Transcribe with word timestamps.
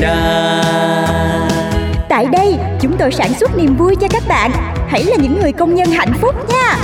đa. 0.00 0.62
Tại 2.08 2.26
đây, 2.32 2.56
chúng 2.80 2.96
tôi 2.98 3.12
sản 3.12 3.34
xuất 3.40 3.56
niềm 3.56 3.76
vui 3.76 3.96
cho 4.00 4.08
các 4.10 4.22
bạn. 4.28 4.50
Hãy 4.88 5.04
là 5.04 5.16
những 5.16 5.40
người 5.40 5.52
công 5.52 5.74
nhân 5.74 5.90
hạnh 5.90 6.12
phúc 6.20 6.34
nha. 6.48 6.78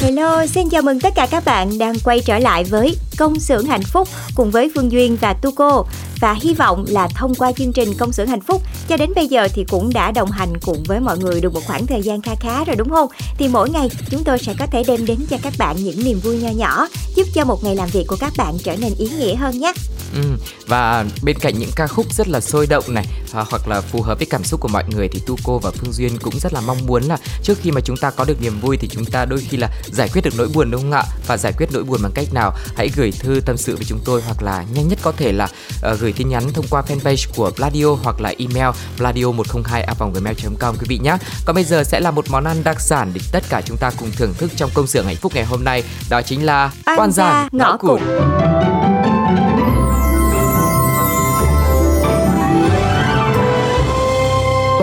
Hello, 0.00 0.46
xin 0.46 0.68
chào 0.68 0.82
mừng 0.82 1.00
tất 1.00 1.14
cả 1.14 1.26
các 1.30 1.44
bạn 1.44 1.78
đang 1.78 1.94
quay 2.04 2.20
trở 2.20 2.38
lại 2.38 2.64
với 2.64 2.96
Công 3.18 3.40
xưởng 3.40 3.66
hạnh 3.66 3.82
phúc 3.82 4.08
cùng 4.34 4.50
với 4.50 4.70
Phương 4.74 4.92
Duyên 4.92 5.16
và 5.20 5.32
Tuko 5.32 5.84
và 6.20 6.36
hy 6.40 6.54
vọng 6.54 6.84
là 6.88 7.08
thông 7.08 7.34
qua 7.34 7.52
chương 7.52 7.72
trình 7.72 7.94
Công 7.98 8.12
xưởng 8.12 8.26
hạnh 8.26 8.40
phúc, 8.40 8.62
cho 8.88 8.96
đến 8.96 9.10
bây 9.14 9.26
giờ 9.26 9.48
thì 9.54 9.64
cũng 9.68 9.92
đã 9.92 10.10
đồng 10.10 10.30
hành 10.30 10.52
cùng 10.60 10.82
với 10.86 11.00
mọi 11.00 11.18
người 11.18 11.40
được 11.40 11.54
một 11.54 11.60
khoảng 11.66 11.86
thời 11.86 12.02
gian 12.02 12.22
kha 12.22 12.34
khá 12.34 12.64
rồi, 12.64 12.76
đúng 12.76 12.90
không? 12.90 13.08
Thì 13.38 13.48
mỗi 13.48 13.70
ngày 13.70 13.88
chúng 14.10 14.24
tôi 14.24 14.38
sẽ 14.38 14.54
có 14.58 14.66
thể 14.66 14.82
đem 14.86 15.06
đến 15.06 15.18
cho 15.30 15.36
các 15.42 15.52
bạn 15.58 15.76
những 15.76 16.04
niềm 16.04 16.20
vui 16.20 16.36
nho 16.36 16.50
nhỏ, 16.50 16.88
giúp 17.16 17.26
cho 17.34 17.44
một 17.44 17.64
ngày 17.64 17.76
làm 17.76 17.88
việc 17.92 18.04
của 18.06 18.16
các 18.20 18.32
bạn 18.36 18.54
trở 18.64 18.76
nên 18.76 18.92
ý 18.98 19.08
nghĩa 19.18 19.34
hơn 19.34 19.58
nhé. 19.60 19.72
Ừ, 20.16 20.36
và 20.66 21.04
bên 21.22 21.38
cạnh 21.38 21.58
những 21.58 21.70
ca 21.76 21.86
khúc 21.86 22.12
rất 22.12 22.28
là 22.28 22.40
sôi 22.40 22.66
động 22.66 22.84
này 22.88 23.06
à, 23.32 23.44
hoặc 23.50 23.68
là 23.68 23.80
phù 23.80 24.02
hợp 24.02 24.18
với 24.18 24.26
cảm 24.30 24.44
xúc 24.44 24.60
của 24.60 24.68
mọi 24.68 24.84
người 24.88 25.08
thì 25.08 25.20
Tuco 25.26 25.58
và 25.58 25.70
Phương 25.70 25.92
Duyên 25.92 26.18
cũng 26.18 26.38
rất 26.38 26.52
là 26.52 26.60
mong 26.60 26.86
muốn 26.86 27.02
là 27.02 27.18
trước 27.42 27.58
khi 27.62 27.70
mà 27.70 27.80
chúng 27.80 27.96
ta 27.96 28.10
có 28.10 28.24
được 28.24 28.42
niềm 28.42 28.60
vui 28.60 28.76
thì 28.76 28.88
chúng 28.88 29.04
ta 29.04 29.24
đôi 29.24 29.40
khi 29.48 29.56
là 29.56 29.68
giải 29.84 30.08
quyết 30.12 30.24
được 30.24 30.34
nỗi 30.36 30.48
buồn 30.54 30.70
đúng 30.70 30.82
không 30.82 30.92
ạ? 30.92 31.02
Và 31.26 31.36
giải 31.36 31.52
quyết 31.58 31.66
nỗi 31.72 31.84
buồn 31.84 32.00
bằng 32.02 32.12
cách 32.14 32.34
nào? 32.34 32.52
Hãy 32.76 32.90
gửi 32.96 33.10
thư 33.10 33.40
tâm 33.46 33.56
sự 33.56 33.76
với 33.76 33.84
chúng 33.84 34.00
tôi 34.04 34.22
hoặc 34.22 34.42
là 34.42 34.64
nhanh 34.74 34.88
nhất 34.88 34.98
có 35.02 35.12
thể 35.12 35.32
là 35.32 35.48
uh, 35.92 36.00
gửi 36.00 36.12
tin 36.12 36.28
nhắn 36.28 36.52
thông 36.52 36.66
qua 36.70 36.82
fanpage 36.88 37.26
của 37.36 37.50
Pladio 37.50 37.86
hoặc 38.02 38.20
là 38.20 38.32
email 38.38 38.74
pladio 38.96 39.30
102 39.32 39.86
gmail.com 40.14 40.76
quý 40.76 40.86
vị 40.88 40.98
nhé. 40.98 41.16
Còn 41.44 41.54
bây 41.54 41.64
giờ 41.64 41.84
sẽ 41.84 42.00
là 42.00 42.10
một 42.10 42.24
món 42.30 42.44
ăn 42.44 42.64
đặc 42.64 42.80
sản 42.80 43.10
để 43.14 43.20
tất 43.32 43.44
cả 43.48 43.62
chúng 43.64 43.76
ta 43.76 43.90
cùng 43.98 44.10
thưởng 44.16 44.34
thức 44.38 44.50
trong 44.56 44.70
công 44.74 44.86
xưởng 44.86 45.06
hạnh 45.06 45.16
phúc 45.16 45.32
ngày 45.34 45.44
hôm 45.44 45.64
nay. 45.64 45.82
Đó 46.10 46.22
chính 46.22 46.46
là 46.46 46.70
Oan 46.98 47.12
gia 47.12 47.48
ngõ 47.52 47.76
cụt. 47.76 48.00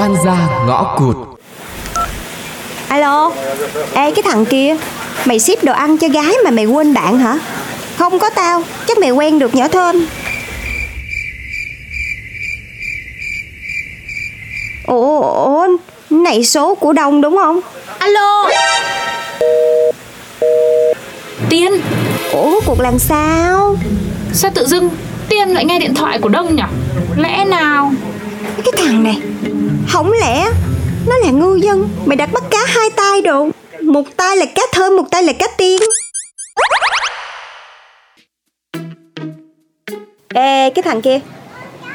Oan 0.04 0.16
gia 0.26 0.66
ngõ 0.68 0.96
cụt. 0.98 1.16
Alo, 2.88 3.32
ê 3.94 4.12
cái 4.12 4.24
thằng 4.24 4.46
kia, 4.46 4.76
mày 5.26 5.40
ship 5.40 5.64
đồ 5.64 5.74
ăn 5.74 5.98
cho 5.98 6.08
gái 6.08 6.34
mà 6.44 6.52
mày 6.52 6.66
quên 6.66 6.94
bạn 6.94 7.18
hả? 7.18 7.40
Không 7.98 8.20
có 8.20 8.30
tao, 8.30 8.64
chắc 8.88 8.98
mày 8.98 9.12
quen 9.12 9.40
được 9.40 9.56
nhỏ 9.56 9.68
thơm. 9.68 10.08
Ủa, 14.88 15.22
ủa, 15.22 15.68
này 16.10 16.44
số 16.44 16.76
của 16.76 16.94
Đông 16.94 17.22
đúng 17.22 17.38
không? 17.38 17.60
Alo 17.98 18.50
Tiên 21.50 21.72
Ủa, 22.32 22.60
cuộc 22.66 22.80
làm 22.80 23.00
sao? 23.00 23.76
Sao 24.34 24.52
tự 24.56 24.66
dưng 24.66 24.90
Tiên 25.30 25.50
lại 25.50 25.66
nghe 25.66 25.80
điện 25.80 25.94
thoại 25.94 26.20
của 26.20 26.30
Đông 26.30 26.56
nhỉ 26.56 26.64
Lẽ 27.16 27.46
nào 27.46 27.92
Cái 28.64 28.74
thằng 28.78 29.04
này, 29.04 29.18
không 29.90 30.12
lẽ 30.12 30.50
nó 31.08 31.18
là 31.18 31.32
ngư 31.32 31.56
dân, 31.56 31.90
mày 32.06 32.16
đặt 32.16 32.30
bắt 32.34 32.44
cá 32.50 32.58
hai 32.68 32.90
tay 32.96 33.22
đồ. 33.22 33.48
Một 33.82 34.04
tay 34.18 34.38
là 34.38 34.46
cá 34.46 34.62
thơm, 34.72 34.96
một 34.98 35.04
tay 35.12 35.24
là 35.24 35.34
cá 35.34 35.48
tiên. 35.58 35.80
Ê, 40.36 40.70
cái 40.70 40.84
thằng 40.84 41.02
kia, 41.02 41.20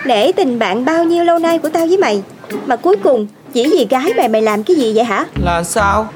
để 0.05 0.33
tình 0.33 0.59
bạn 0.59 0.85
bao 0.85 1.05
nhiêu 1.05 1.25
lâu 1.25 1.39
nay 1.39 1.59
của 1.59 1.69
tao 1.69 1.87
với 1.87 1.97
mày 1.97 2.23
Mà 2.67 2.77
cuối 2.77 2.97
cùng 3.03 3.27
chỉ 3.53 3.67
vì 3.71 3.87
gái 3.91 4.13
mày 4.17 4.29
mày 4.29 4.43
làm 4.43 4.63
cái 4.63 4.77
gì 4.77 4.93
vậy 4.95 5.05
hả 5.05 5.25
Là 5.45 5.63
sao? 5.63 6.09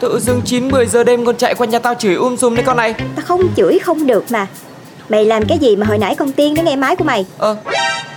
Tự 0.00 0.20
dưng 0.20 0.40
9 0.44 0.68
10 0.68 0.86
giờ 0.86 1.04
đêm 1.04 1.24
con 1.24 1.36
chạy 1.36 1.54
qua 1.54 1.66
nhà 1.66 1.78
tao 1.78 1.94
chửi 1.94 2.14
um 2.14 2.36
sùm 2.36 2.54
đấy 2.54 2.64
con 2.66 2.76
này. 2.76 2.94
Tao 3.16 3.24
không 3.26 3.40
chửi 3.56 3.78
không 3.78 4.06
được 4.06 4.24
mà 4.30 4.46
Mày 5.08 5.24
làm 5.24 5.42
cái 5.48 5.58
gì 5.58 5.76
mà 5.76 5.86
hồi 5.86 5.98
nãy 5.98 6.14
con 6.14 6.32
Tiên 6.32 6.54
nó 6.54 6.62
nghe 6.62 6.76
máy 6.76 6.96
của 6.96 7.04
mày 7.04 7.26
Ơ, 7.38 7.56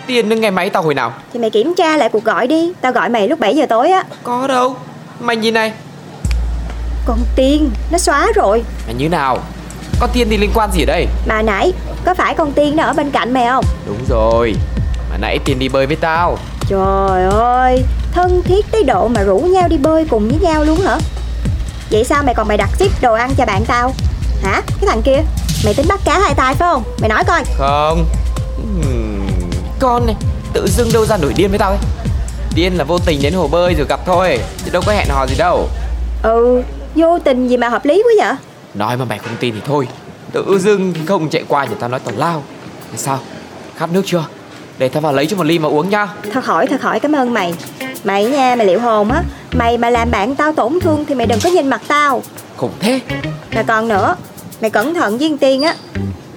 tiền 0.07 0.29
nó 0.29 0.35
nghe 0.35 0.51
máy 0.51 0.69
tao 0.69 0.83
hồi 0.83 0.93
nào? 0.93 1.13
Thì 1.33 1.39
mày 1.39 1.49
kiểm 1.49 1.73
tra 1.77 1.97
lại 1.97 2.09
cuộc 2.09 2.23
gọi 2.23 2.47
đi 2.47 2.71
Tao 2.81 2.91
gọi 2.91 3.09
mày 3.09 3.27
lúc 3.27 3.39
7 3.39 3.55
giờ 3.55 3.65
tối 3.69 3.91
á 3.91 4.03
Có 4.23 4.47
đâu. 4.47 4.75
Mày 5.19 5.35
nhìn 5.35 5.53
này, 5.53 5.73
Con 7.05 7.19
Tiên 7.35 7.69
nó 7.91 7.97
xóa 7.97 8.27
rồi 8.35 8.63
mày 8.85 8.95
như 8.95 9.09
nào? 9.09 9.37
Có 9.99 10.07
tiền 10.13 10.27
thì 10.29 10.37
liên 10.37 10.51
quan 10.53 10.71
gì 10.71 10.83
ở 10.83 10.85
đây? 10.85 11.07
Mà 11.27 11.41
nãy 11.41 11.73
có 12.05 12.13
phải 12.13 12.33
con 12.33 12.51
Tiên 12.51 12.75
nó 12.75 12.83
ở 12.83 12.93
bên 12.93 13.11
cạnh 13.11 13.33
mày 13.33 13.45
không 13.47 13.65
Đúng 13.87 13.99
rồi. 14.09 14.55
Mà 15.09 15.17
nãy 15.17 15.39
tiền 15.45 15.59
đi 15.59 15.69
bơi 15.69 15.87
với 15.87 15.95
tao. 15.95 16.37
Trời 16.69 17.23
ơi 17.31 17.83
Thân 18.11 18.41
thiết 18.45 18.65
tới 18.71 18.83
độ 18.83 19.07
mà 19.07 19.23
rủ 19.23 19.39
nhau 19.39 19.67
đi 19.67 19.77
bơi 19.77 20.05
cùng 20.09 20.29
với 20.29 20.39
nhau 20.39 20.63
luôn 20.63 20.79
hả 20.81 20.97
Vậy 21.91 22.03
sao 22.03 22.23
mày 22.23 22.35
còn 22.35 22.47
mày 22.47 22.57
đặt 22.57 22.69
ship 22.79 23.01
đồ 23.01 23.13
ăn 23.13 23.35
cho 23.37 23.45
bạn 23.45 23.63
tao 23.67 23.93
Hả 24.43 24.61
cái 24.67 24.87
thằng 24.87 25.01
kia 25.01 25.21
Mày 25.65 25.73
tính 25.73 25.87
bắt 25.87 25.99
cá 26.05 26.19
hai 26.19 26.33
tay 26.33 26.55
phải 26.55 26.69
không 26.69 26.83
Mày 26.99 27.09
nói 27.09 27.23
coi 27.23 27.43
Không. 27.57 28.05
Con 29.81 30.05
này, 30.05 30.15
tự 30.53 30.67
dưng 30.67 30.89
đâu 30.93 31.05
ra 31.05 31.17
nổi 31.17 31.33
điên 31.35 31.49
với 31.49 31.59
tao 31.59 31.69
ấy. 31.69 31.79
Điên 32.55 32.77
là 32.77 32.83
vô 32.83 32.99
tình 32.99 33.19
đến 33.21 33.33
hồ 33.33 33.47
bơi 33.47 33.73
rồi 33.73 33.85
gặp 33.89 33.99
thôi, 34.05 34.39
chứ 34.65 34.71
đâu 34.71 34.81
có 34.85 34.91
hẹn 34.91 35.07
hò 35.09 35.27
gì 35.27 35.35
đâu. 35.37 35.67
Ừ 36.23 36.61
Vô 36.95 37.19
tình 37.19 37.47
gì 37.47 37.57
mà 37.57 37.69
hợp 37.69 37.85
lý 37.85 38.03
quá 38.03 38.25
vậy 38.25 38.37
Nói 38.73 38.97
mà 38.97 39.05
mày 39.05 39.17
không 39.17 39.35
tin 39.39 39.55
thì 39.55 39.61
thôi. 39.65 39.87
Tự 40.31 40.59
dưng 40.59 40.93
không 41.07 41.29
chạy 41.29 41.43
qua 41.47 41.65
nhà 41.65 41.75
tao 41.79 41.89
nói 41.89 41.99
tào 41.99 42.13
lao. 42.17 42.43
Thế 42.91 42.97
sao? 42.97 43.19
Khát 43.75 43.89
nước 43.93 44.01
chưa? 44.05 44.25
Để 44.77 44.89
tao 44.89 45.01
vào 45.01 45.13
lấy 45.13 45.25
cho 45.25 45.37
một 45.37 45.43
ly 45.43 45.59
mà 45.59 45.67
uống 45.67 45.89
nha. 45.89 46.07
Thật 46.33 46.45
hỏi 46.45 46.67
thật 46.67 46.81
hỏi 46.81 46.99
cảm 46.99 47.11
ơn 47.15 47.33
mày 47.33 47.53
Mày 48.03 48.25
nha 48.25 48.55
mày 48.55 48.67
liệu 48.67 48.79
hồn 48.79 49.11
á 49.11 49.23
Mày 49.51 49.77
mà 49.77 49.89
làm 49.89 50.11
bạn 50.11 50.35
tao 50.35 50.53
tổn 50.53 50.79
thương 50.79 51.05
Thì 51.05 51.15
mày 51.15 51.27
đừng 51.27 51.39
có 51.43 51.49
nhìn 51.49 51.67
mặt 51.67 51.81
tao 51.87 52.23
Khủng 52.57 52.73
thế. 52.79 52.99
Mà 53.55 53.63
còn 53.63 53.87
nữa 53.87 54.15
Mày 54.61 54.69
cẩn 54.69 54.93
thận 54.93 55.17
với 55.17 55.37
Tiên 55.39 55.61
á 55.61 55.75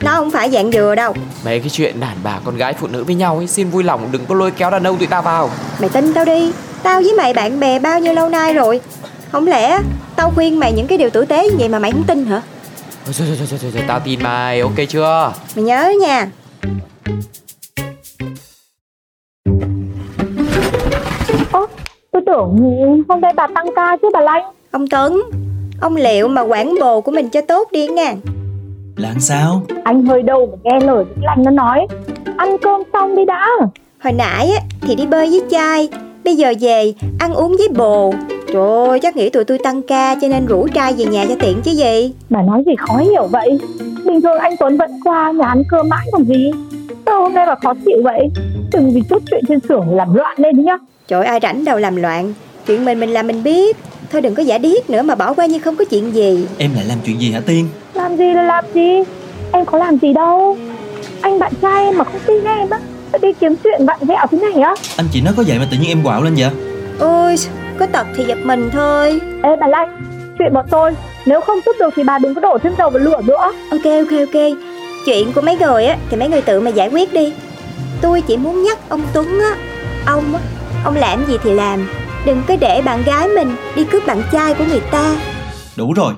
Nó 0.04 0.10
không 0.10 0.30
phải 0.30 0.50
dạng 0.50 0.72
dừa 0.72 0.94
đâu. 0.94 1.14
Mấy 1.44 1.60
cái 1.60 1.68
chuyện 1.68 2.00
đàn 2.00 2.16
bà 2.24 2.38
con 2.44 2.56
gái 2.56 2.72
phụ 2.72 2.86
nữ 2.86 3.04
với 3.04 3.14
nhau 3.14 3.36
ấy 3.36 3.46
Xin 3.46 3.70
vui 3.70 3.84
lòng 3.84 4.08
đừng 4.12 4.26
có 4.26 4.34
lôi 4.34 4.50
kéo 4.50 4.70
đàn 4.70 4.86
ông 4.86 4.98
tụi 4.98 5.06
ta 5.06 5.20
vào. 5.20 5.50
Mày 5.80 5.88
tin 5.88 6.14
tao 6.14 6.24
đi. 6.24 6.52
Tao 6.82 7.00
với 7.00 7.12
mày 7.16 7.32
bạn 7.32 7.60
bè 7.60 7.78
bao 7.78 8.00
nhiêu 8.00 8.12
lâu 8.12 8.28
nay 8.28 8.54
rồi? 8.54 8.80
Không 9.32 9.46
lẽ 9.46 9.78
Tao 10.16 10.30
khuyên 10.34 10.60
mày 10.60 10.72
những 10.72 10.86
cái 10.86 10.98
điều 10.98 11.10
tử 11.10 11.24
tế 11.24 11.48
như 11.50 11.56
vậy 11.58 11.68
mà 11.68 11.78
mày 11.78 11.92
không 11.92 12.04
tin 12.04 12.26
hả? 12.26 12.42
Thôi 13.04 13.14
thôi 13.18 13.26
thôi 13.38 13.46
thôi, 13.50 13.58
thôi, 13.62 13.70
thôi 13.72 13.82
tao 13.88 14.00
tin 14.00 14.22
mày 14.22 14.60
ok 14.60 14.74
chưa? 14.88 15.32
Mày 15.56 15.64
nhớ 15.64 15.92
nha. 16.00 16.28
Ơ, 21.52 21.66
tôi 22.12 22.22
tưởng 22.26 22.58
hôm 23.08 23.20
nay 23.20 23.32
bà 23.36 23.46
tăng 23.54 23.66
ca 23.76 23.96
chứ 24.02 24.08
bà 24.12 24.20
Lanh? 24.20 24.42
Ông 24.70 24.88
Tuấn 24.88 25.22
Ông 25.80 25.96
liệu 25.96 26.28
mà 26.28 26.42
quản 26.42 26.74
bồ 26.80 27.00
của 27.00 27.10
mình 27.10 27.30
cho 27.30 27.40
tốt 27.40 27.68
đi 27.72 27.86
nha 27.86 28.14
Là 28.96 29.08
làm 29.08 29.20
sao? 29.20 29.62
Anh 29.84 30.06
hơi 30.06 30.22
đâu 30.22 30.46
mà 30.46 30.58
nghe 30.62 30.86
lời 30.86 31.04
cái 31.04 31.24
Lanh 31.24 31.42
nó 31.44 31.50
nói. 31.50 31.86
Ăn 32.36 32.56
cơm 32.62 32.82
xong 32.92 33.16
đi 33.16 33.24
đã. 33.24 33.48
Hồi 34.00 34.12
nãy 34.12 34.50
á, 34.50 34.60
thì 34.80 34.94
đi 34.94 35.06
bơi 35.06 35.30
với 35.30 35.42
trai 35.50 35.88
Bây 36.24 36.36
giờ 36.36 36.52
về 36.60 36.92
ăn 37.18 37.34
uống 37.34 37.56
với 37.58 37.68
bồ. 37.68 38.14
Trời 38.52 38.88
ơi 38.88 39.00
chắc 39.02 39.16
nghĩ 39.16 39.30
tụi 39.30 39.44
tôi 39.44 39.58
tăng 39.64 39.82
ca 39.82 40.14
Cho 40.14 40.28
nên 40.28 40.46
rủ 40.46 40.68
trai 40.68 40.92
về 40.92 41.04
nhà 41.04 41.24
cho 41.28 41.34
tiện 41.40 41.62
chứ 41.62 41.70
gì. 41.70 42.12
Bà 42.30 42.42
nói 42.42 42.62
gì 42.66 42.72
khó 42.78 42.96
hiểu 42.96 43.26
vậy? 43.30 43.58
Bình 44.04 44.20
thường 44.22 44.38
anh 44.38 44.56
Tuấn 44.60 44.76
vẫn 44.76 44.90
qua 45.04 45.32
nhà 45.32 45.46
ăn 45.46 45.62
cơm 45.70 45.88
mãi 45.88 46.06
còn 46.12 46.24
gì. 46.24 46.52
Sao 47.06 47.20
hôm 47.20 47.34
nay 47.34 47.46
mà 47.46 47.54
khó 47.54 47.74
chịu 47.84 48.02
vậy? 48.04 48.28
Đừng 48.72 48.90
vì 48.90 49.02
chút 49.10 49.22
chuyện 49.30 49.44
trên 49.48 49.60
xưởng 49.68 49.96
làm 49.96 50.14
loạn 50.14 50.34
lên 50.38 50.64
nhá. 50.64 50.78
Trời 51.08 51.20
ơi, 51.20 51.26
ai 51.26 51.40
rảnh 51.42 51.64
đâu 51.64 51.78
làm 51.78 51.96
loạn. 51.96 52.32
Chuyện 52.66 52.84
mình 52.84 53.00
mình 53.00 53.10
làm 53.10 53.26
mình 53.26 53.42
biết. 53.42 53.76
Thôi 54.12 54.20
đừng 54.20 54.34
có 54.34 54.42
giả 54.42 54.58
điếc 54.58 54.90
nữa 54.90 55.02
mà 55.02 55.14
bỏ 55.14 55.34
qua 55.34 55.46
như 55.46 55.58
không 55.58 55.76
có 55.76 55.84
chuyện 55.84 56.14
gì. 56.14 56.46
Em 56.58 56.70
lại 56.74 56.84
làm 56.88 56.98
chuyện 57.04 57.20
gì 57.20 57.30
hả 57.30 57.40
Tiên? 57.46 57.66
Làm 58.04 58.16
gì 58.16 58.32
là 58.34 58.42
làm 58.42 58.64
gì? 58.74 59.02
Em 59.52 59.64
có 59.64 59.78
làm 59.78 59.96
gì 59.96 60.12
đâu. 60.12 60.56
Anh 61.20 61.38
bạn 61.38 61.52
trai 61.62 61.84
em 61.84 61.98
mà 61.98 62.04
không 62.04 62.20
tin 62.26 62.44
em 62.44 62.70
á 62.70 62.78
đi 63.22 63.32
kiếm 63.32 63.54
chuyện 63.64 63.86
bạn 63.86 63.98
dẹo 64.08 64.26
thế 64.30 64.38
này 64.38 64.62
á. 64.62 64.74
Anh 64.96 65.06
chị 65.12 65.20
nói 65.20 65.34
có 65.36 65.44
vậy 65.46 65.58
mà 65.58 65.66
tự 65.70 65.76
nhiên 65.76 65.88
em 65.88 66.02
quạo 66.04 66.22
lên 66.22 66.34
vậy? 66.36 66.50
Ôi 66.98 67.36
có 67.78 67.86
tật 67.86 68.06
thì 68.16 68.24
giật 68.24 68.38
mình 68.44 68.70
thôi. 68.72 69.20
Ê 69.42 69.56
bà 69.60 69.66
Lanh 69.66 70.02
Chuyện 70.38 70.52
bọn 70.52 70.66
tôi 70.70 70.92
Nếu 71.26 71.40
không 71.40 71.58
giúp 71.66 71.72
được 71.80 71.94
thì 71.96 72.04
bà 72.04 72.18
đừng 72.18 72.34
có 72.34 72.40
đổ 72.40 72.58
thêm 72.62 72.74
dầu 72.78 72.90
vào 72.90 73.02
lửa 73.02 73.20
nữa. 73.26 73.52
Ok 73.70 73.84
ok 73.84 74.20
ok. 74.20 74.42
Chuyện 75.06 75.32
của 75.32 75.40
mấy 75.40 75.56
người 75.56 75.84
á 75.84 75.96
thì 76.10 76.16
mấy 76.16 76.28
người 76.28 76.42
tự 76.42 76.60
mà 76.60 76.70
giải 76.70 76.88
quyết 76.88 77.12
đi. 77.12 77.32
Tôi 78.00 78.20
chỉ 78.20 78.36
muốn 78.36 78.62
nhắc 78.62 78.78
ông 78.88 79.02
Tuấn 79.12 79.40
á. 79.40 79.56
Ông 80.06 80.34
á, 80.34 80.40
ông 80.84 80.96
làm 80.96 81.24
gì 81.26 81.36
thì 81.42 81.52
làm. 81.54 81.88
Đừng 82.26 82.42
có 82.48 82.56
để 82.60 82.82
bạn 82.84 83.02
gái 83.06 83.28
mình 83.28 83.56
đi 83.76 83.84
cướp 83.84 84.06
bạn 84.06 84.22
trai 84.32 84.54
của 84.54 84.64
người 84.64 84.82
ta. 84.90 85.16
Đủ 85.76 85.92
rồi 85.96 86.14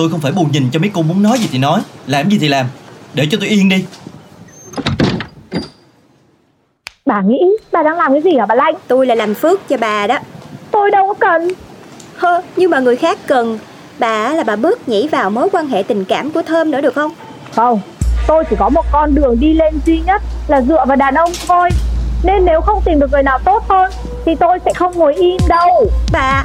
Tôi 0.00 0.08
không 0.10 0.20
phải 0.20 0.32
bù 0.32 0.46
nhìn 0.52 0.68
cho 0.72 0.80
mấy 0.80 0.90
cô 0.94 1.02
muốn 1.02 1.22
nói 1.22 1.38
gì 1.38 1.48
thì 1.52 1.58
nói. 1.58 1.80
Làm 2.06 2.28
gì 2.28 2.38
thì 2.38 2.48
làm. 2.48 2.66
Để 3.14 3.26
cho 3.30 3.38
tôi 3.40 3.48
yên 3.48 3.68
đi. 3.68 3.84
Bà 7.06 7.22
nghĩ 7.22 7.56
bà 7.72 7.82
đang 7.82 7.96
làm 7.96 8.12
cái 8.12 8.22
gì 8.22 8.38
hả 8.38 8.46
bà 8.46 8.54
Lanh? 8.54 8.74
Tôi 8.88 9.06
là 9.06 9.14
làm 9.14 9.34
phước 9.34 9.68
cho 9.68 9.76
bà 9.76 10.06
đó. 10.06 10.18
Tôi 10.70 10.90
đâu 10.90 11.06
có 11.06 11.14
cần. 11.14 11.48
Hơ, 12.16 12.42
nhưng 12.56 12.70
mà 12.70 12.80
người 12.80 12.96
khác 12.96 13.18
cần. 13.26 13.58
Bà 13.98 14.24
á 14.24 14.34
là 14.34 14.44
bà 14.44 14.56
bớt 14.56 14.88
nhảy 14.88 15.08
vào 15.12 15.30
mối 15.30 15.48
quan 15.52 15.66
hệ 15.66 15.82
tình 15.82 16.04
cảm 16.04 16.30
của 16.30 16.42
Thơm 16.42 16.70
nữa 16.70 16.80
được 16.80 16.94
không? 16.94 17.12
Không 17.54 17.80
Tôi 18.26 18.44
chỉ 18.50 18.56
có 18.58 18.68
một 18.68 18.86
con 18.92 19.14
đường 19.14 19.40
đi 19.40 19.54
lên 19.54 19.80
duy 19.86 20.00
nhất 20.00 20.22
Là 20.48 20.62
dựa 20.62 20.84
vào 20.88 20.96
đàn 20.96 21.14
ông 21.14 21.32
thôi. 21.48 21.68
Nên 22.24 22.44
nếu 22.44 22.60
không 22.60 22.82
tìm 22.84 23.00
được 23.00 23.12
người 23.12 23.22
nào 23.22 23.38
tốt 23.44 23.64
hơn 23.68 23.92
Thì 24.24 24.34
tôi 24.34 24.58
sẽ 24.64 24.72
không 24.74 24.98
ngồi 24.98 25.14
im 25.14 25.40
đâu. 25.48 25.86
Bà 26.12 26.44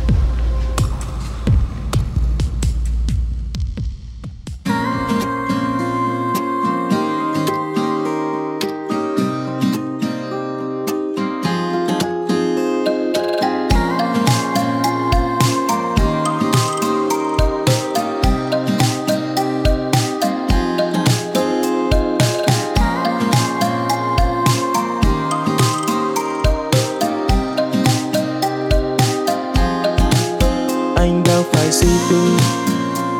anh 31.66 31.72
suy 31.72 31.88
tư 32.10 32.18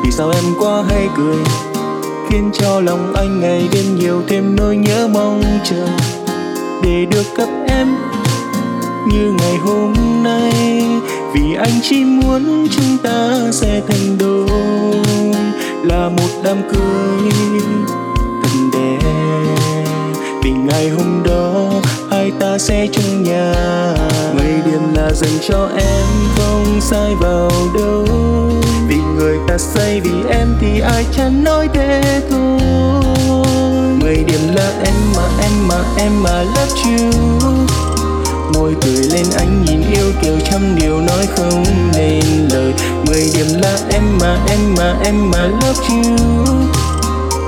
vì 0.04 0.10
sao 0.10 0.30
em 0.30 0.44
quá 0.58 0.84
hay 0.88 1.08
cười? 1.16 1.36
Khiến 2.30 2.50
cho 2.52 2.80
lòng 2.80 3.12
anh 3.14 3.40
ngày 3.40 3.68
đêm 3.72 3.98
nhiều 3.98 4.22
thêm 4.28 4.56
nỗi 4.56 4.76
nhớ 4.76 5.08
mong 5.08 5.42
chờ. 5.64 5.86
Để 6.82 7.06
được 7.10 7.36
gặp 7.36 7.48
em 7.68 7.96
như 9.12 9.32
ngày 9.38 9.56
hôm 9.56 9.94
nay. 10.22 10.52
Vì 11.34 11.54
anh 11.54 11.80
chỉ 11.82 12.04
muốn 12.04 12.66
chúng 12.70 12.98
ta 13.02 13.38
sẽ 13.52 13.82
thành 13.88 14.18
đôi, 14.18 15.02
là 15.84 16.08
một 16.08 16.30
đám 16.44 16.56
cưới 16.72 17.30
thật 18.42 18.58
đẹp 18.72 19.84
vì 20.42 20.50
ngày 20.50 20.88
hôm 20.88 21.22
đó 21.24 21.65
hai 22.10 22.32
ta 22.40 22.58
sẽ 22.58 22.86
chung 22.92 23.22
nhà. 23.22 23.54
Mười 24.34 24.54
điểm 24.64 24.94
là 24.94 25.10
dành 25.12 25.38
cho 25.48 25.68
em, 25.78 26.06
không 26.36 26.80
sai 26.80 27.14
vào 27.20 27.50
đâu. 27.78 28.06
Vì 28.88 28.96
người 28.96 29.36
ta 29.48 29.58
say, 29.58 30.00
vì 30.00 30.30
em 30.30 30.56
thì 30.60 30.80
ai 30.80 31.04
chẳng 31.16 31.44
nói 31.44 31.68
thế 31.74 32.22
thôi. 32.30 32.60
Mười 34.00 34.16
điểm 34.16 34.54
là 34.54 34.72
em 34.84 34.94
mà 35.16 35.28
em 35.42 35.68
mà 35.68 35.82
em 35.98 36.22
mà 36.22 36.42
love 36.42 36.82
you. 36.84 37.10
Môi 38.54 38.74
cười 38.82 39.02
lên 39.12 39.26
anh 39.38 39.64
nhìn 39.64 39.80
yêu 39.92 40.12
kiểu 40.22 40.38
trăm 40.50 40.76
điều 40.80 41.00
nói 41.00 41.26
không 41.36 41.64
nên 41.96 42.24
lời. 42.52 42.72
Mười 43.06 43.30
điểm 43.34 43.60
là 43.62 43.78
em 43.90 44.02
mà 44.20 44.38
em 44.48 44.74
mà 44.78 44.96
em 45.04 45.30
mà 45.30 45.46
love 45.46 45.88
you 45.88 46.16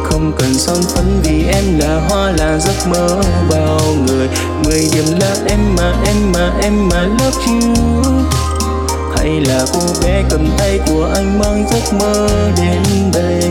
không 0.09 0.33
cần 0.39 0.55
son 0.55 0.83
phấn 0.83 1.21
vì 1.23 1.45
em 1.53 1.79
là 1.79 2.01
hoa, 2.09 2.33
là 2.39 2.59
giấc 2.59 2.89
mơ 2.89 3.23
bao 3.51 3.81
người. 4.07 4.29
Mười 4.65 4.89
điểm 4.93 5.05
là 5.21 5.37
em 5.47 5.61
mà 5.77 5.95
em 6.07 6.33
mà 6.33 6.53
em 6.63 6.89
mà 6.89 7.03
love 7.03 7.47
you. 7.47 7.75
Hay 9.17 9.41
là 9.41 9.67
cô 9.73 9.81
bé 10.03 10.23
cầm 10.31 10.51
tay 10.59 10.81
của 10.87 11.11
anh 11.15 11.39
mang 11.39 11.65
giấc 11.71 11.93
mơ 12.01 12.29
đến 12.57 13.11
đây? 13.13 13.51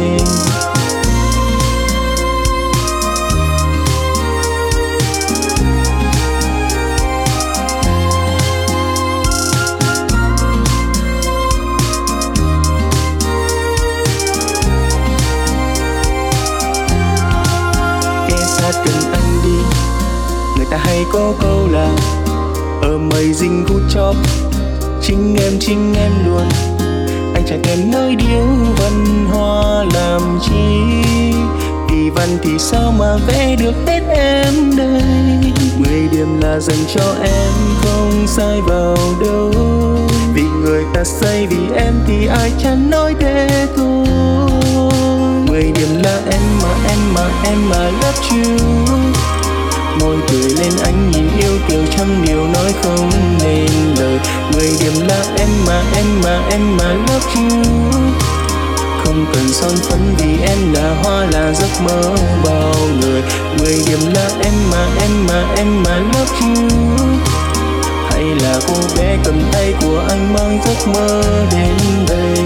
Ta 20.78 20.84
hay 20.84 21.06
có 21.14 21.34
câu 21.42 21.68
là, 21.72 21.96
ở 22.82 22.98
mây 22.98 23.34
dinh 23.34 23.66
hút 23.70 23.82
chóp 23.90 24.16
chính 25.02 25.36
em 25.36 25.54
chính 25.60 25.94
em 25.94 26.12
luôn. 26.26 26.50
Anh 27.34 27.44
chẳng 27.48 27.62
thèm 27.64 27.92
nói 27.92 28.16
điếu 28.16 28.46
văn 28.78 29.26
hoa 29.32 29.86
làm 29.94 30.40
chi? 30.44 30.54
Kỳ 31.90 32.10
văn 32.10 32.38
thì 32.44 32.50
sao 32.60 32.94
mà 33.00 33.18
vẽ 33.28 33.56
được 33.56 33.74
hết 33.88 34.02
em 34.10 34.78
đây? 34.78 35.02
Mười 35.78 36.08
điểm 36.12 36.42
là 36.42 36.60
dành 36.60 36.86
cho 36.96 37.16
em, 37.24 37.52
không 37.82 38.28
sai 38.28 38.62
vào 38.62 38.98
đâu. 39.22 39.52
Vì 40.34 40.44
người 40.44 40.84
ta 40.94 41.04
say, 41.04 41.48
vì 41.48 41.76
em 41.76 41.94
thì 42.08 42.28
ai 42.28 42.52
chẳng 42.64 42.90
nói 42.90 43.16
thế 43.20 43.68
thôi? 43.78 44.08
Mười 45.48 45.72
điểm 45.72 46.02
là 46.04 46.20
em 46.32 46.42
mà 46.64 46.70
em 46.90 47.14
mà 47.14 47.30
em 47.44 47.70
mà 47.70 47.92
love 47.92 48.28
you 48.30 48.58
môi 50.00 50.16
cười 50.32 50.50
lên 50.50 50.72
anh 50.84 51.12
nhìn 51.12 51.30
yêu 51.40 51.58
kiều 51.68 51.82
trăm 51.98 52.26
điều 52.26 52.48
nói 52.48 52.74
không 52.84 53.10
nên 53.44 53.72
lời. 54.00 54.20
Mười 54.54 54.70
điểm 54.80 55.08
là 55.08 55.24
em 55.38 55.50
mà 55.68 55.84
em 55.96 56.06
mà 56.24 56.48
em 56.52 56.78
mà 56.78 56.94
love 56.94 57.34
you. 57.36 57.64
Không 59.04 59.26
cần 59.34 59.54
son 59.54 59.76
phấn 59.90 60.16
vì 60.18 60.38
em 60.48 60.74
là 60.74 60.96
hoa, 61.04 61.26
là 61.32 61.54
giấc 61.54 61.82
mơ 61.82 62.16
bao 62.44 62.76
người. 63.02 63.22
Mười 63.60 63.82
điểm 63.88 64.00
là 64.14 64.30
em 64.44 64.54
mà 64.72 64.88
em 65.02 65.12
mà 65.28 65.54
em 65.58 65.84
mà 65.84 65.98
love 65.98 66.40
you. 66.42 66.68
Hay 68.12 68.24
là 68.24 68.60
cô 68.68 68.74
bé 68.98 69.18
cầm 69.24 69.42
tay 69.52 69.74
của 69.82 70.06
anh 70.10 70.34
mang 70.34 70.60
giấc 70.66 70.88
mơ 70.88 71.24
đến 71.52 71.74
đây? 72.08 72.44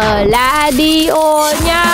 Pladio 0.00 1.42
nha 1.66 1.84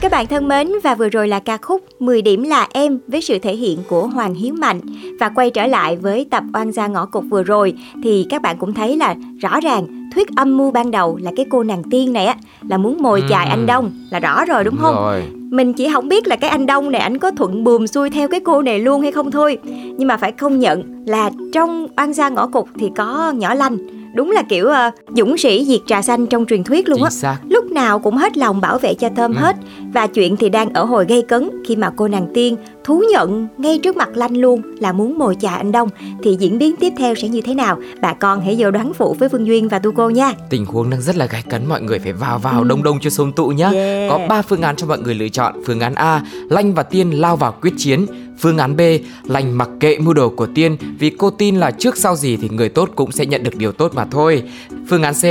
Các 0.00 0.10
bạn 0.12 0.26
thân 0.26 0.48
mến 0.48 0.68
và 0.84 0.94
vừa 0.94 1.08
rồi 1.08 1.28
là 1.28 1.38
ca 1.40 1.56
khúc 1.56 1.80
10 1.98 2.22
điểm 2.22 2.42
là 2.42 2.66
em 2.72 2.98
với 3.08 3.20
sự 3.22 3.38
thể 3.38 3.56
hiện 3.56 3.78
của 3.88 4.06
Hoàng 4.06 4.34
Hiếu 4.34 4.54
Mạnh 4.58 4.80
và 5.20 5.28
quay 5.28 5.50
trở 5.50 5.66
lại 5.66 5.96
với 5.96 6.26
tập 6.30 6.44
oan 6.54 6.72
gia 6.72 6.86
ngõ 6.86 7.06
cụt 7.06 7.24
vừa 7.30 7.42
rồi 7.42 7.74
thì 8.04 8.26
các 8.30 8.42
bạn 8.42 8.56
cũng 8.58 8.74
thấy 8.74 8.96
là 8.96 9.14
rõ 9.40 9.60
ràng 9.60 10.08
thuyết 10.14 10.28
âm 10.36 10.56
mưu 10.56 10.70
ban 10.70 10.90
đầu 10.90 11.18
là 11.22 11.30
cái 11.36 11.46
cô 11.50 11.62
nàng 11.62 11.82
tiên 11.90 12.12
này 12.12 12.26
á 12.26 12.34
là 12.68 12.76
muốn 12.78 13.02
mồi 13.02 13.22
chài 13.28 13.46
Ừ. 13.46 13.50
anh 13.50 13.66
Đông 13.66 13.90
là 14.10 14.20
rõ 14.20 14.44
rồi 14.44 14.64
đúng 14.64 14.76
không? 14.76 14.94
Rồi. 14.94 15.22
Mình 15.50 15.72
chỉ 15.72 15.88
không 15.92 16.08
biết 16.08 16.26
là 16.26 16.36
cái 16.36 16.50
anh 16.50 16.66
Đông 16.66 16.90
này 16.90 17.00
anh 17.00 17.18
có 17.18 17.30
thuận 17.30 17.64
buồm 17.64 17.86
xuôi 17.86 18.10
theo 18.10 18.28
cái 18.28 18.40
cô 18.40 18.62
này 18.62 18.78
luôn 18.78 19.02
hay 19.02 19.12
không 19.12 19.30
thôi 19.30 19.58
Nhưng 19.98 20.08
mà 20.08 20.16
phải 20.16 20.32
công 20.32 20.58
nhận 20.58 20.95
là 21.06 21.30
trong 21.52 21.88
oan 21.96 22.12
gia 22.12 22.28
ngõ 22.28 22.46
cụt 22.46 22.64
thì 22.78 22.86
có 22.96 23.32
nhỏ 23.36 23.54
lanh 23.54 23.76
Đúng 24.14 24.30
là 24.30 24.42
kiểu 24.42 24.66
ờ, 24.68 24.90
dũng 25.16 25.38
sĩ 25.38 25.64
diệt 25.64 25.80
trà 25.86 26.02
xanh 26.02 26.26
trong 26.26 26.46
truyền 26.46 26.64
thuyết 26.64 26.88
luôn 26.88 27.02
á. 27.22 27.36
Lúc 27.48 27.64
nào 27.70 27.98
cũng 27.98 28.16
hết 28.16 28.36
lòng 28.38 28.60
bảo 28.60 28.78
vệ 28.78 28.94
cho 28.94 29.08
Thơm 29.16 29.34
Ừ. 29.34 29.38
hết 29.40 29.56
Và 29.94 30.06
chuyện 30.06 30.36
thì 30.36 30.48
đang 30.48 30.72
ở 30.72 30.84
hồi 30.84 31.04
gây 31.08 31.22
cấn 31.22 31.50
Khi 31.68 31.76
mà 31.76 31.90
cô 31.96 32.08
nàng 32.08 32.26
tiên 32.34 32.56
thú 32.84 33.02
nhận 33.12 33.48
ngay 33.58 33.78
trước 33.78 33.96
mặt 33.96 34.08
Lanh 34.14 34.36
luôn 34.36 34.62
là 34.80 34.92
muốn 34.92 35.18
mồi 35.18 35.36
chài 35.40 35.56
anh 35.56 35.72
Đông 35.72 35.88
Thì 36.22 36.36
diễn 36.40 36.58
biến 36.58 36.76
tiếp 36.76 36.92
theo 36.98 37.14
sẽ 37.14 37.28
như 37.28 37.40
thế 37.40 37.54
nào 37.54 37.78
Bà 38.00 38.12
con 38.12 38.40
hãy 38.40 38.56
vô 38.58 38.70
đoán 38.70 38.92
phụ 38.92 39.16
với 39.18 39.28
Phương 39.28 39.46
Duyên 39.46 39.68
và 39.68 39.78
Tu 39.78 39.92
Cô 39.92 40.10
nha 40.10 40.32
Tình 40.50 40.64
huống 40.66 40.90
đang 40.90 41.00
rất 41.02 41.16
là 41.16 41.26
gay 41.26 41.42
cấn 41.50 41.66
mọi 41.66 41.82
người 41.82 41.98
phải 41.98 42.12
vào 42.12 42.38
vào 42.38 42.60
Ừ. 42.62 42.68
đông 42.68 42.82
đông 42.82 42.98
cho 43.00 43.10
xôm 43.10 43.32
tụ 43.32 43.48
nhá. 43.48 43.70
Yeah. 43.70 44.10
Có 44.10 44.18
3 44.28 44.42
phương 44.42 44.62
án 44.62 44.76
cho 44.76 44.86
mọi 44.86 44.98
người 44.98 45.14
lựa 45.14 45.28
chọn. 45.28 45.54
Phương 45.66 45.80
án 45.80 45.94
A, 45.94 46.22
Lanh 46.50 46.74
và 46.74 46.82
Tiên 46.82 47.20
lao 47.20 47.36
vào 47.36 47.54
quyết 47.62 47.74
chiến. 47.78 48.06
Phương 48.38 48.58
án 48.58 48.76
B, 48.76 48.80
Lành 49.24 49.58
mặc 49.58 49.68
kệ 49.80 49.98
mưu 49.98 50.14
đồ 50.14 50.28
của 50.28 50.46
Tiên 50.54 50.76
vì 50.98 51.10
cô 51.10 51.30
tin 51.30 51.56
là 51.56 51.70
trước 51.70 51.96
sau 51.96 52.16
gì 52.16 52.36
thì 52.36 52.48
người 52.48 52.68
tốt 52.68 52.90
cũng 52.94 53.12
sẽ 53.12 53.26
nhận 53.26 53.42
được 53.42 53.56
điều 53.56 53.72
tốt 53.72 53.94
mà 53.94 54.04
thôi. 54.10 54.42
Phương 54.88 55.02
án 55.02 55.14
C, 55.14 55.22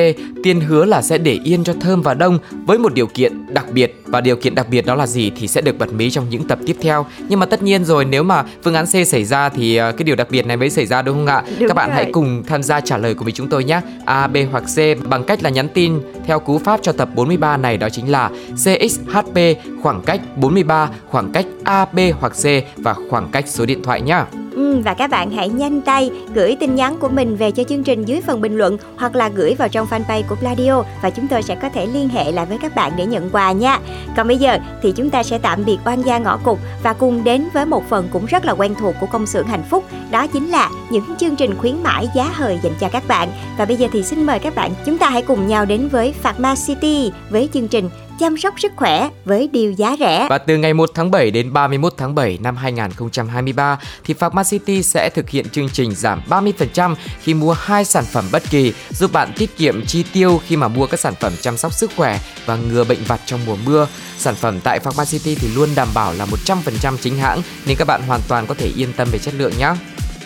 Tiên 0.44 0.62
hứa 0.62 0.86
là 0.86 1.02
sẽ 1.02 1.18
để 1.18 1.40
yên 1.44 1.64
cho 1.64 1.74
Thơm 1.82 2.02
và 2.02 2.14
Đông 2.14 2.40
với 2.66 2.78
một 2.78 2.94
điều 2.94 3.08
kiện 3.08 3.54
đặc 3.54 3.66
biệt 3.74 3.96
và 4.06 4.22
điều 4.22 4.36
kiện 4.36 4.56
đặc 4.56 4.70
biệt 4.70 4.86
đó 4.86 4.96
là 4.96 5.08
gì 5.08 5.32
thì 5.36 5.48
sẽ 5.48 5.62
được 5.62 5.78
bật 5.78 5.94
mí 5.94 6.12
trong 6.12 6.30
những 6.30 6.48
tập 6.48 6.60
tiếp 6.66 6.76
theo. 6.82 7.06
Nhưng 7.30 7.40
mà 7.40 7.46
tất 7.46 7.64
nhiên 7.64 7.86
rồi 7.86 8.06
nếu 8.06 8.24
mà 8.24 8.44
phương 8.64 8.74
án 8.74 8.86
C 8.86 9.08
xảy 9.08 9.24
ra 9.24 9.50
thì 9.50 9.76
ờ, 9.76 9.92
cái 9.92 10.04
điều 10.04 10.16
đặc 10.16 10.28
biệt 10.32 10.46
này 10.46 10.58
mới 10.58 10.70
xảy 10.70 10.86
ra 10.86 11.02
đúng 11.02 11.16
không 11.16 11.26
ạ? 11.26 11.44
Đúng 11.60 11.68
Các 11.70 11.74
bạn 11.76 11.90
rồi. 11.90 11.96
hãy 11.96 12.12
cùng 12.12 12.44
tham 12.48 12.64
gia 12.64 12.82
trả 12.82 12.98
lời 12.98 13.14
cùng 13.14 13.24
với 13.24 13.32
chúng 13.32 13.48
tôi 13.48 13.64
nhé. 13.64 13.82
A, 14.06 14.28
B 14.28 14.38
hoặc 14.52 14.64
C 14.76 15.08
bằng 15.10 15.24
cách 15.24 15.44
là 15.44 15.50
nhắn 15.50 15.68
tin 15.74 16.00
theo 16.26 16.40
cú 16.40 16.60
pháp 16.60 16.80
cho 16.84 16.92
tập 16.92 17.10
43 17.16 17.58
này 17.58 17.78
đó 17.78 17.90
chính 17.90 18.12
là 18.12 18.30
CXHP 18.64 19.38
khoảng 19.82 20.02
cách 20.06 20.22
43 20.38 20.90
khoảng 21.10 21.32
cách 21.32 21.46
ab 21.64 22.00
hoặc 22.20 22.34
C 22.34 22.46
và 22.78 22.96
khoảng 23.10 23.28
cách 23.32 23.48
số 23.48 23.66
điện 23.66 23.84
thoại 23.84 24.02
nhé. 24.02 24.24
Ừ, 24.56 24.82
và 24.86 24.94
các 24.94 25.10
bạn 25.10 25.32
hãy 25.32 25.50
nhanh 25.50 25.82
tay 25.82 26.12
gửi 26.34 26.56
tin 26.60 26.76
nhắn 26.76 26.98
của 27.00 27.10
mình 27.10 27.36
về 27.36 27.52
cho 27.52 27.64
chương 27.64 27.84
trình 27.84 28.06
dưới 28.06 28.22
phần 28.22 28.42
bình 28.42 28.58
luận 28.58 28.78
hoặc 28.98 29.16
là 29.16 29.30
gửi 29.30 29.56
vào 29.56 29.70
trong 29.70 29.88
fanpage 29.88 30.24
của 30.30 30.36
Pladio 30.36 30.84
và 31.02 31.10
chúng 31.10 31.28
tôi 31.28 31.44
sẽ 31.44 31.56
có 31.56 31.70
thể 31.70 31.86
liên 31.86 32.10
hệ 32.10 32.32
lại 32.32 32.46
với 32.46 32.58
các 32.58 32.76
bạn 32.76 32.92
để 32.98 33.06
nhận 33.06 33.30
quà 33.30 33.52
nha. 33.52 33.80
Còn 34.18 34.28
bây 34.28 34.38
giờ 34.38 34.58
thì 34.82 34.92
chúng 34.92 35.10
ta 35.10 35.24
sẽ 35.24 35.38
tạm 35.38 35.66
biệt 35.66 35.78
oan 35.86 36.02
gia 36.02 36.18
ngõ 36.18 36.38
cục 36.38 36.60
và 36.84 36.94
cùng 36.94 37.24
đến 37.24 37.48
với 37.54 37.66
một 37.66 37.90
phần 37.90 38.08
cũng 38.12 38.26
rất 38.26 38.46
là 38.46 38.54
quen 38.54 38.76
thuộc 38.80 38.96
của 39.00 39.08
công 39.08 39.26
xưởng 39.26 39.48
hạnh 39.48 39.64
phúc 39.70 39.84
đó 40.12 40.28
chính 40.28 40.50
là 40.50 40.70
những 40.90 41.16
chương 41.20 41.36
trình 41.36 41.58
khuyến 41.58 41.84
mãi 41.84 42.08
giá 42.16 42.32
hời 42.34 42.60
dành 42.64 42.74
cho 42.80 42.90
các 42.90 43.08
bạn. 43.08 43.30
Và 43.58 43.66
bây 43.66 43.78
giờ 43.78 43.88
thì 43.92 44.04
xin 44.04 44.26
mời 44.26 44.40
các 44.40 44.56
bạn 44.56 44.72
chúng 44.86 44.98
ta 44.98 45.10
hãy 45.10 45.22
cùng 45.22 45.48
nhau 45.48 45.66
đến 45.66 45.88
với 45.88 46.14
Pharma 46.22 46.56
City 46.68 47.12
với 47.30 47.50
chương 47.54 47.68
trình 47.68 47.90
chăm 48.20 48.38
sóc 48.38 48.60
sức 48.60 48.72
khỏe 48.76 49.10
với 49.26 49.50
điều 49.52 49.72
giá 49.72 49.96
rẻ. 50.00 50.28
Và 50.30 50.38
từ 50.38 50.58
ngày 50.58 50.74
1 50.74 50.90
tháng 50.94 51.12
7 51.12 51.32
đến 51.32 51.54
31 51.54 51.94
tháng 51.98 52.16
7 52.16 52.38
năm 52.42 52.56
2023 52.56 53.80
thì 54.04 54.14
Pharmacity 54.14 54.84
sẽ 54.84 55.10
thực 55.16 55.30
hiện 55.30 55.50
chương 55.50 55.70
trình 55.70 55.96
giảm 55.96 56.22
30% 56.30 56.96
khi 57.22 57.34
mua 57.34 57.54
hai 57.54 57.86
sản 57.86 58.04
phẩm 58.06 58.26
bất 58.32 58.44
kỳ, 58.50 58.74
giúp 58.90 59.12
bạn 59.14 59.34
tiết 59.38 59.58
kiệm 59.58 59.86
chi 59.86 60.04
tiêu 60.14 60.42
khi 60.48 60.56
mà 60.56 60.68
mua 60.68 60.86
các 60.86 61.00
sản 61.00 61.14
phẩm 61.20 61.34
chăm 61.42 61.58
sóc 61.58 61.74
sức 61.74 61.92
khỏe 61.96 62.20
và 62.46 62.56
ngừa 62.56 62.84
bệnh 62.84 63.04
vặt 63.08 63.20
trong 63.26 63.40
mùa 63.46 63.56
mưa. 63.66 63.88
Sản 64.18 64.36
phẩm 64.36 64.60
tại 64.64 64.80
Pharmacity 64.80 65.36
thì 65.36 65.48
luôn 65.56 65.70
đảm 65.76 65.88
bảo 65.94 66.14
là 66.14 66.26
100% 66.26 66.98
chính 67.02 67.18
hãng 67.18 67.42
nên 67.66 67.78
các 67.78 67.86
bạn 67.88 68.02
hoàn 68.08 68.22
toàn 68.28 68.48
có 68.48 68.54
thể 68.54 68.72
yên 68.76 68.94
tâm 68.94 69.08
về 69.12 69.20
chất 69.20 69.34
lượng 69.34 69.54
nhé. 69.60 69.74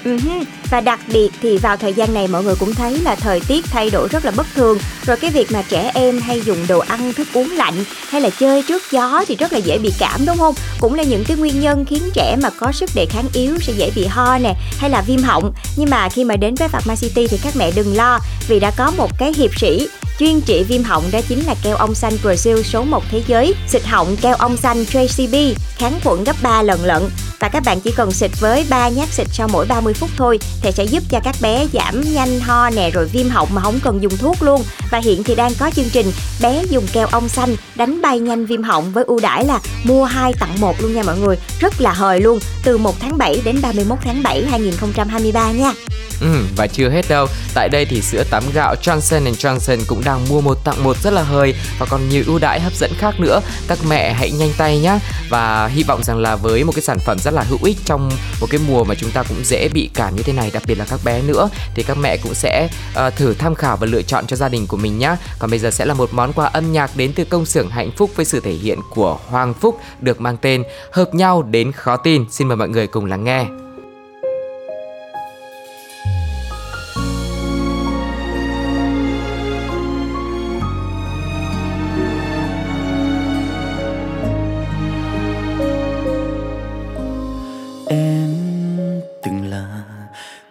Uh-huh. 0.06 0.44
Và 0.70 0.82
đặc 0.82 1.00
biệt 1.14 1.30
thì 1.42 1.58
vào 1.58 1.78
thời 1.78 1.94
gian 1.94 2.14
này 2.14 2.28
mọi 2.28 2.44
người 2.44 2.56
cũng 2.60 2.74
thấy 2.74 3.00
là 3.00 3.16
thời 3.16 3.40
tiết 3.40 3.66
thay 3.66 3.90
đổi 3.90 4.08
rất 4.08 4.26
là 4.26 4.32
bất 4.32 4.48
thường 4.56 4.78
Rồi 5.06 5.18
cái 5.18 5.32
việc 5.32 5.52
mà 5.52 5.62
trẻ 5.62 5.92
em 5.94 6.22
hay 6.22 6.42
dùng 6.42 6.68
đồ 6.68 6.80
ăn 6.80 7.14
thức 7.14 7.28
uống 7.34 7.52
lạnh 7.52 7.84
hay 8.10 8.22
là 8.22 8.30
chơi 8.30 8.64
trước 8.64 8.84
gió 8.92 9.24
thì 9.28 9.36
rất 9.36 9.54
là 9.54 9.60
dễ 9.60 9.78
bị 9.78 9.94
cảm 10.00 10.26
đúng 10.26 10.38
không? 10.38 10.56
Cũng 10.80 10.94
là 10.94 11.04
những 11.04 11.24
cái 11.24 11.38
nguyên 11.38 11.60
nhân 11.60 11.86
khiến 11.86 12.04
trẻ 12.14 12.36
mà 12.44 12.50
có 12.50 12.72
sức 12.72 12.90
đề 12.96 13.06
kháng 13.10 13.26
yếu 13.34 13.60
sẽ 13.60 13.74
dễ 13.74 13.92
bị 13.96 14.06
ho 14.06 14.38
nè 14.38 14.56
hay 14.78 14.90
là 14.90 15.02
viêm 15.02 15.24
họng 15.24 15.54
Nhưng 15.76 15.90
mà 15.90 16.10
khi 16.10 16.24
mà 16.24 16.36
đến 16.36 16.56
với 16.56 16.68
Pharmacity 16.68 17.28
thì 17.28 17.38
các 17.44 17.56
mẹ 17.56 17.72
đừng 17.76 17.96
lo 17.96 18.20
vì 18.48 18.60
đã 18.60 18.72
có 18.78 18.92
một 18.98 19.20
cái 19.20 19.34
hiệp 19.38 19.60
sĩ 19.60 19.88
chuyên 20.20 20.42
trị 20.42 20.64
viêm 20.64 20.84
họng 20.84 21.04
đó 21.12 21.20
chính 21.30 21.46
là 21.46 21.56
keo 21.64 21.76
ong 21.76 21.96
xanh 21.96 22.14
Brazil 22.24 22.64
số 22.64 22.84
1 22.84 23.04
thế 23.12 23.24
giới 23.28 23.54
xịt 23.68 23.86
họng 23.86 24.18
keo 24.18 24.36
ong 24.36 24.58
xanh 24.58 24.84
JCB, 24.84 25.54
kháng 25.78 26.00
khuẩn 26.04 26.24
gấp 26.24 26.36
3 26.42 26.62
lần 26.62 26.86
lận 26.86 27.04
và 27.40 27.50
các 27.50 27.64
bạn 27.66 27.80
chỉ 27.80 27.92
cần 27.92 28.12
xịt 28.12 28.32
với 28.40 28.66
3 28.70 28.90
nhát 28.90 29.10
xịt 29.10 29.28
sau 29.32 29.48
mỗi 29.48 29.66
30 29.66 29.94
phút 29.94 30.10
thôi 30.18 30.40
thì 30.62 30.72
sẽ 30.72 30.84
giúp 30.84 31.04
cho 31.10 31.20
các 31.24 31.36
bé 31.42 31.68
giảm 31.74 32.02
nhanh 32.14 32.40
ho 32.40 32.70
nè 32.70 32.90
rồi 32.90 33.06
viêm 33.06 33.30
họng 33.30 33.48
mà 33.52 33.62
không 33.62 33.80
cần 33.84 34.02
dùng 34.02 34.18
thuốc 34.18 34.44
luôn 34.44 34.64
và 34.92 35.00
hiện 35.04 35.24
thì 35.24 35.36
đang 35.36 35.52
có 35.60 35.72
chương 35.76 35.90
trình 35.90 36.12
bé 36.42 36.64
dùng 36.70 36.88
keo 36.94 37.08
ong 37.08 37.30
xanh 37.30 37.56
đánh 37.76 38.02
bay 38.02 38.20
nhanh 38.20 38.46
viêm 38.46 38.64
họng 38.64 38.92
với 38.92 39.04
ưu 39.04 39.20
đãi 39.20 39.46
là 39.46 39.60
mua 39.84 40.06
2 40.06 40.34
tặng 40.40 40.60
1 40.60 40.82
luôn 40.82 40.94
nha 40.94 41.04
mọi 41.06 41.18
người 41.18 41.36
rất 41.60 41.82
là 41.82 41.94
hời 41.94 42.22
luôn 42.22 42.40
từ 42.64 42.78
1 42.78 42.96
tháng 43.00 43.18
7 43.18 43.42
đến 43.46 43.60
31 43.62 44.00
tháng 44.04 44.24
7 44.24 44.46
2023 44.46 45.52
nha 45.52 45.74
Ừ, 46.22 46.46
và 46.56 46.68
chưa 46.68 46.90
hết 46.90 47.06
đâu. 47.10 47.28
Tại 47.54 47.70
đây 47.70 47.86
thì 47.86 48.02
sữa 48.02 48.24
tắm 48.30 48.44
gạo 48.54 48.76
Johnson 48.82 49.34
Johnson 49.34 49.80
cũng 49.88 50.02
đang 50.06 50.30
mua 50.30 50.42
một 50.42 50.64
tặng 50.64 50.84
một 50.84 50.98
rất 51.04 51.14
là 51.14 51.24
hời 51.24 51.54
và 51.80 51.86
còn 51.90 52.10
nhiều 52.10 52.24
ưu 52.28 52.40
đãi 52.40 52.60
hấp 52.60 52.74
dẫn 52.76 52.92
khác 52.98 53.20
nữa. 53.20 53.42
Các 53.68 53.78
mẹ 53.90 54.14
hãy 54.14 54.32
nhanh 54.32 54.54
tay 54.58 54.80
nhé. 54.80 55.00
Và 55.30 55.68
hy 55.68 55.84
vọng 55.84 56.04
rằng 56.04 56.18
là 56.18 56.36
với 56.36 56.64
một 56.64 56.72
cái 56.76 56.82
sản 56.82 56.98
phẩm 57.06 57.18
rất 57.20 57.29
là 57.32 57.42
hữu 57.42 57.60
ích 57.64 57.78
trong 57.86 58.10
một 58.42 58.48
cái 58.50 58.62
mùa 58.68 58.84
mà 58.84 58.96
chúng 58.96 59.12
ta 59.12 59.24
cũng 59.24 59.38
dễ 59.44 59.70
bị 59.74 59.90
cảm 59.94 60.16
như 60.16 60.24
thế 60.24 60.34
này, 60.34 60.52
đặc 60.54 60.64
biệt 60.68 60.76
là 60.76 60.86
các 60.90 61.00
bé 61.06 61.22
nữa 61.22 61.50
thì 61.76 61.84
các 61.84 61.98
mẹ 61.98 62.18
cũng 62.18 62.34
sẽ 62.34 62.70
uh, 63.08 63.16
thử 63.16 63.34
tham 63.34 63.56
khảo 63.56 63.78
và 63.78 63.88
lựa 63.88 64.02
chọn 64.02 64.28
cho 64.28 64.36
gia 64.36 64.50
đình 64.50 64.68
của 64.68 64.78
mình 64.78 65.00
nhé. 65.00 65.16
Còn 65.40 65.50
bây 65.50 65.60
giờ 65.60 65.72
sẽ 65.72 65.86
là 65.86 65.94
một 65.94 66.10
món 66.14 66.34
quà 66.34 66.46
âm 66.46 66.72
nhạc 66.72 66.92
đến 66.96 67.14
từ 67.16 67.24
công 67.26 67.46
xưởng 67.46 67.70
hạnh 67.70 67.92
phúc 67.98 68.12
với 68.16 68.26
sự 68.26 68.40
thể 68.40 68.54
hiện 68.54 68.80
của 68.90 69.20
Hoàng 69.28 69.54
Phúc 69.54 69.80
được 70.02 70.22
mang 70.22 70.38
tên 70.42 70.64
Hợp 70.92 71.16
nhau 71.16 71.44
đến 71.44 71.72
khó 71.72 71.98
tin. 71.98 72.26
Xin 72.30 72.48
mời 72.48 72.58
mọi 72.58 72.70
người 72.70 72.88
cùng 72.88 73.06
lắng 73.06 73.24
nghe. 73.24 73.46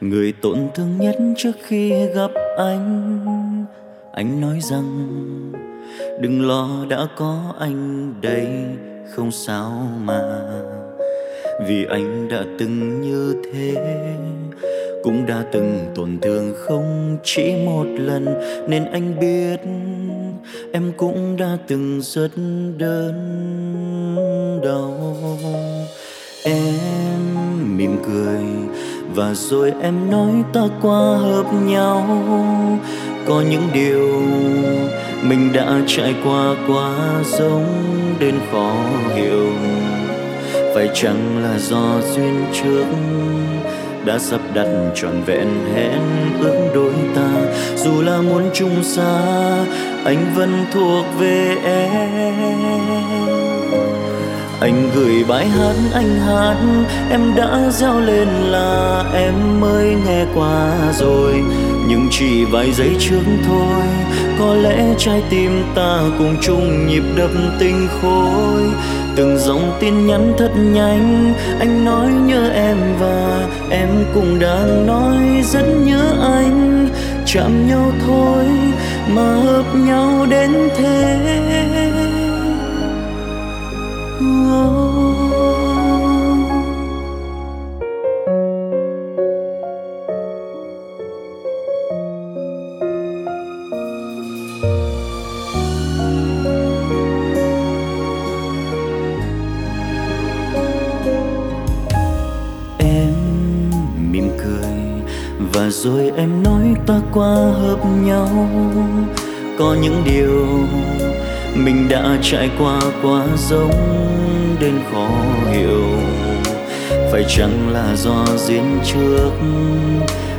Người 0.09 0.33
tổn 0.33 0.59
thương 0.75 0.99
nhất 0.99 1.17
trước 1.37 1.53
khi 1.63 2.07
gặp 2.15 2.31
anh. 2.59 3.67
Anh 4.13 4.41
nói 4.41 4.59
rằng, 4.61 5.09
đừng 6.21 6.47
lo, 6.49 6.69
đã 6.89 7.07
có 7.17 7.55
anh 7.59 8.15
đây, 8.21 8.47
không 9.11 9.31
sao 9.31 9.89
mà. 10.01 10.23
Vì 11.67 11.85
anh 11.85 12.29
đã 12.29 12.45
từng 12.59 13.01
như 13.01 13.43
thế, 13.45 13.75
Cũng 15.03 15.27
đã 15.27 15.45
từng 15.53 15.93
tổn 15.95 16.19
thương 16.23 16.55
không 16.57 17.19
chỉ 17.25 17.53
một 17.67 17.87
lần, 17.99 18.25
Nên 18.69 18.85
anh 18.85 19.21
biết 19.21 19.61
em 20.73 20.93
cũng 20.97 21.37
đã 21.37 21.59
từng 21.69 22.01
rất 22.03 22.31
đớn 22.79 23.15
đau. 24.65 25.15
Em 26.45 27.77
mỉm 27.77 27.97
cười 28.07 28.45
và 29.19 29.35
rồi 29.35 29.73
em 29.83 30.11
nói 30.11 30.33
ta 30.53 30.61
qua 30.83 31.17
hợp 31.19 31.47
nhau. 31.65 32.07
Có 33.27 33.43
những 33.51 33.69
điều 33.73 34.23
mình 35.23 35.53
đã 35.53 35.81
trải 35.87 36.15
qua 36.25 36.55
quá 36.69 36.95
giống 37.25 37.67
đến 38.19 38.35
khó 38.53 38.73
hiểu. 39.15 39.53
Phải 40.75 40.89
chăng 40.95 41.43
là 41.43 41.59
do 41.59 42.01
duyên 42.15 42.45
trước 42.53 42.85
đã 44.05 44.19
sắp 44.19 44.41
đặt 44.55 44.67
trọn 44.95 45.23
vẹn 45.27 45.49
hẹn 45.75 46.01
ước 46.41 46.71
đôi 46.75 46.93
ta? 47.15 47.31
Dù 47.77 48.03
là 48.03 48.21
muốn 48.21 48.43
chung 48.55 48.83
xa, 48.83 49.21
anh 50.05 50.33
vẫn 50.37 50.65
thuộc 50.73 51.05
về 51.19 51.57
em 51.65 52.88
anh 54.61 54.91
gửi 54.95 55.25
bài 55.29 55.47
hát 55.49 55.75
anh 55.95 56.21
hát, 56.21 56.57
em 57.11 57.35
đã 57.37 57.71
reo 57.71 58.01
lên 58.01 58.29
là 58.29 59.05
em 59.15 59.61
mới 59.61 59.97
nghe 60.07 60.25
qua 60.35 60.73
rồi. 60.93 61.43
Nhưng 61.89 62.09
chỉ 62.11 62.45
vài 62.45 62.73
giây 62.73 62.97
trước 63.01 63.21
thôi, 63.47 63.85
có 64.39 64.55
lẽ 64.55 64.95
trái 64.99 65.23
tim 65.31 65.63
ta 65.75 66.01
cùng 66.19 66.37
chung 66.41 66.87
nhịp 66.87 67.03
đập 67.17 67.31
tinh 67.59 67.89
khối 68.03 68.63
từng 69.17 69.39
dòng 69.39 69.77
tin 69.81 70.07
nhắn 70.07 70.33
thật 70.39 70.51
nhanh, 70.57 71.35
anh 71.59 71.85
nói 71.85 72.09
nhớ 72.09 72.51
em 72.55 72.77
và 73.01 73.47
em 73.71 73.89
cũng 74.15 74.39
đang 74.39 74.87
nói 74.87 75.43
rất 75.45 75.65
nhớ 75.85 76.15
anh. 76.23 76.89
Chạm 77.27 77.69
nhau 77.69 77.93
thôi, 78.07 78.45
mà 79.09 79.35
hợp 79.35 79.65
nhau 79.75 80.27
đến 80.31 80.69
thế 80.77 81.17
và 105.59 105.71
rồi 105.71 106.13
em 106.17 106.43
nói 106.43 106.75
ta 106.87 107.01
qua 107.13 107.35
hợp 107.35 107.79
nhau. 108.05 108.29
Có 109.59 109.77
những 109.83 110.03
điều 110.05 110.47
mình 111.65 111.89
đã 111.89 112.17
trải 112.23 112.51
qua 112.59 112.81
quá 113.03 113.25
giống 113.37 113.73
đến 114.61 114.81
khó 114.93 115.09
hiểu. 115.53 115.85
Phải 117.13 117.25
chăng 117.29 117.69
là 117.73 117.97
do 117.97 118.25
duyên 118.37 118.81
trước 118.85 119.31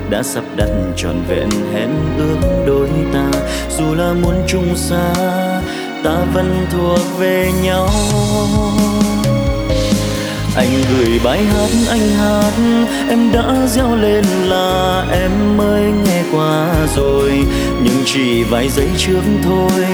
đã 0.10 0.24
sắp 0.24 0.44
đặt 0.56 0.70
trọn 0.96 1.16
vẹn 1.30 1.50
hẹn 1.74 1.90
ước 2.18 2.64
đôi 2.68 2.88
ta? 3.14 3.32
Dù 3.78 3.96
là 3.96 4.14
muốn 4.14 4.36
chung 4.48 4.76
xa, 4.76 5.14
ta 6.04 6.18
vẫn 6.34 6.66
thuộc 6.72 7.20
về 7.20 7.52
nhau. 7.64 7.90
Anh 10.56 10.70
gửi 10.90 11.20
bài 11.24 11.44
hát, 11.44 11.70
anh 11.90 12.10
hát, 12.18 12.54
em 13.10 13.32
đã 13.34 13.68
reo 13.68 13.96
lên 13.96 14.26
là 14.46 15.06
em 15.12 15.58
mới 15.58 15.84
nghe 16.06 16.24
qua 16.32 16.68
rồi 16.96 17.32
chỉ 18.13 18.44
vài 18.44 18.70
giây 18.70 18.88
trước 18.98 19.22
thôi. 19.44 19.86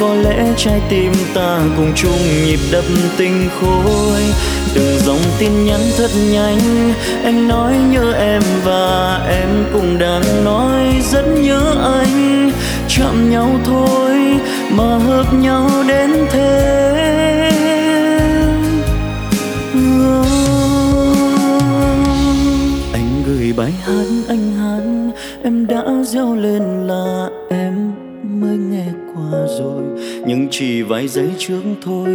Có 0.00 0.14
lẽ 0.14 0.46
trái 0.56 0.80
tim 0.88 1.12
ta 1.34 1.60
cùng 1.76 1.92
chung 1.96 2.18
nhịp 2.46 2.58
đập 2.72 2.84
tình 3.16 3.48
khôi. 3.60 4.20
Từng 4.74 4.98
dòng 4.98 5.20
tin 5.38 5.64
nhắn 5.64 5.80
thật 5.96 6.10
nhanh 6.32 6.92
anh 7.24 7.48
nói 7.48 7.74
nhớ 7.90 8.12
em 8.12 8.42
và 8.64 9.18
em 9.28 9.48
cũng 9.72 9.98
đang 9.98 10.44
nói 10.44 10.80
rất 11.12 11.24
nhớ 11.40 11.74
anh. 12.00 12.50
Chạm 12.88 13.30
nhau 13.30 13.50
thôi 13.64 14.10
mà 14.70 14.98
hợp 14.98 15.34
nhau 15.34 15.70
đến 15.88 16.10
thế. 16.32 16.78
Anh 22.92 23.22
gửi 23.26 23.52
bài 23.56 23.72
hát 23.86 24.06
anh 24.28 24.52
hát, 24.58 25.12
em 25.44 25.66
đã 25.66 25.82
gieo 26.04 26.34
lên 26.34 26.86
là 26.86 27.28
em 27.52 27.92
mới 28.40 28.56
nghe 28.56 28.86
qua 29.14 29.40
rồi. 29.58 29.82
Nhưng 30.26 30.48
chỉ 30.50 30.82
vài 30.82 31.08
giây 31.08 31.28
trước 31.38 31.62
thôi, 31.84 32.08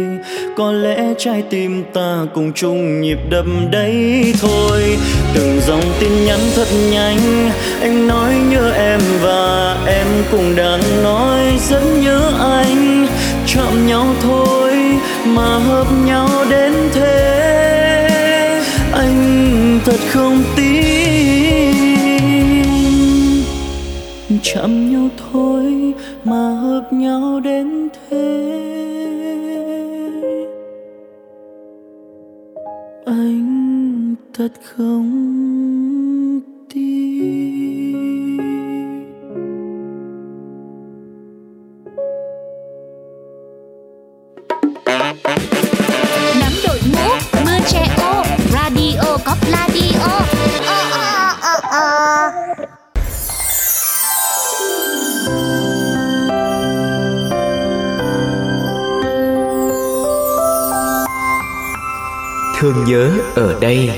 có 0.56 0.72
lẽ 0.72 1.14
trái 1.18 1.42
tim 1.50 1.84
ta 1.94 2.26
cùng 2.34 2.52
chung 2.52 3.00
nhịp 3.00 3.18
đập 3.30 3.46
đấy 3.70 4.32
thôi. 4.40 4.98
Từng 5.34 5.60
dòng 5.66 5.82
tin 6.00 6.24
nhắn 6.26 6.38
thật 6.54 6.68
nhanh, 6.92 7.50
anh 7.80 8.08
nói 8.08 8.34
nhớ 8.50 8.72
em 8.72 9.00
và 9.22 9.76
em 9.86 10.06
cũng 10.30 10.56
đang 10.56 10.80
nói 11.02 11.40
rất 11.70 11.82
nhớ 12.02 12.32
anh. 12.38 13.06
Chạm 13.46 13.86
nhau 13.86 14.06
thôi 14.22 14.72
mà 15.26 15.58
hợp 15.58 15.86
nhau 16.06 16.28
đến 16.50 16.72
thế. 16.92 18.08
Anh 18.92 19.80
thật 19.84 20.00
không 20.08 20.42
tin 20.56 21.47
chạm 24.42 24.92
nhau 24.92 25.08
thôi 25.32 25.94
mà 26.24 26.50
hợp 26.50 26.92
nhau 26.92 27.40
đến 27.40 27.88
thế. 28.10 28.54
Anh 33.06 34.14
thật 34.34 34.52
không 34.62 35.17
Thương 62.60 62.84
nhớ 62.86 63.10
ở 63.34 63.60
đây. 63.60 63.90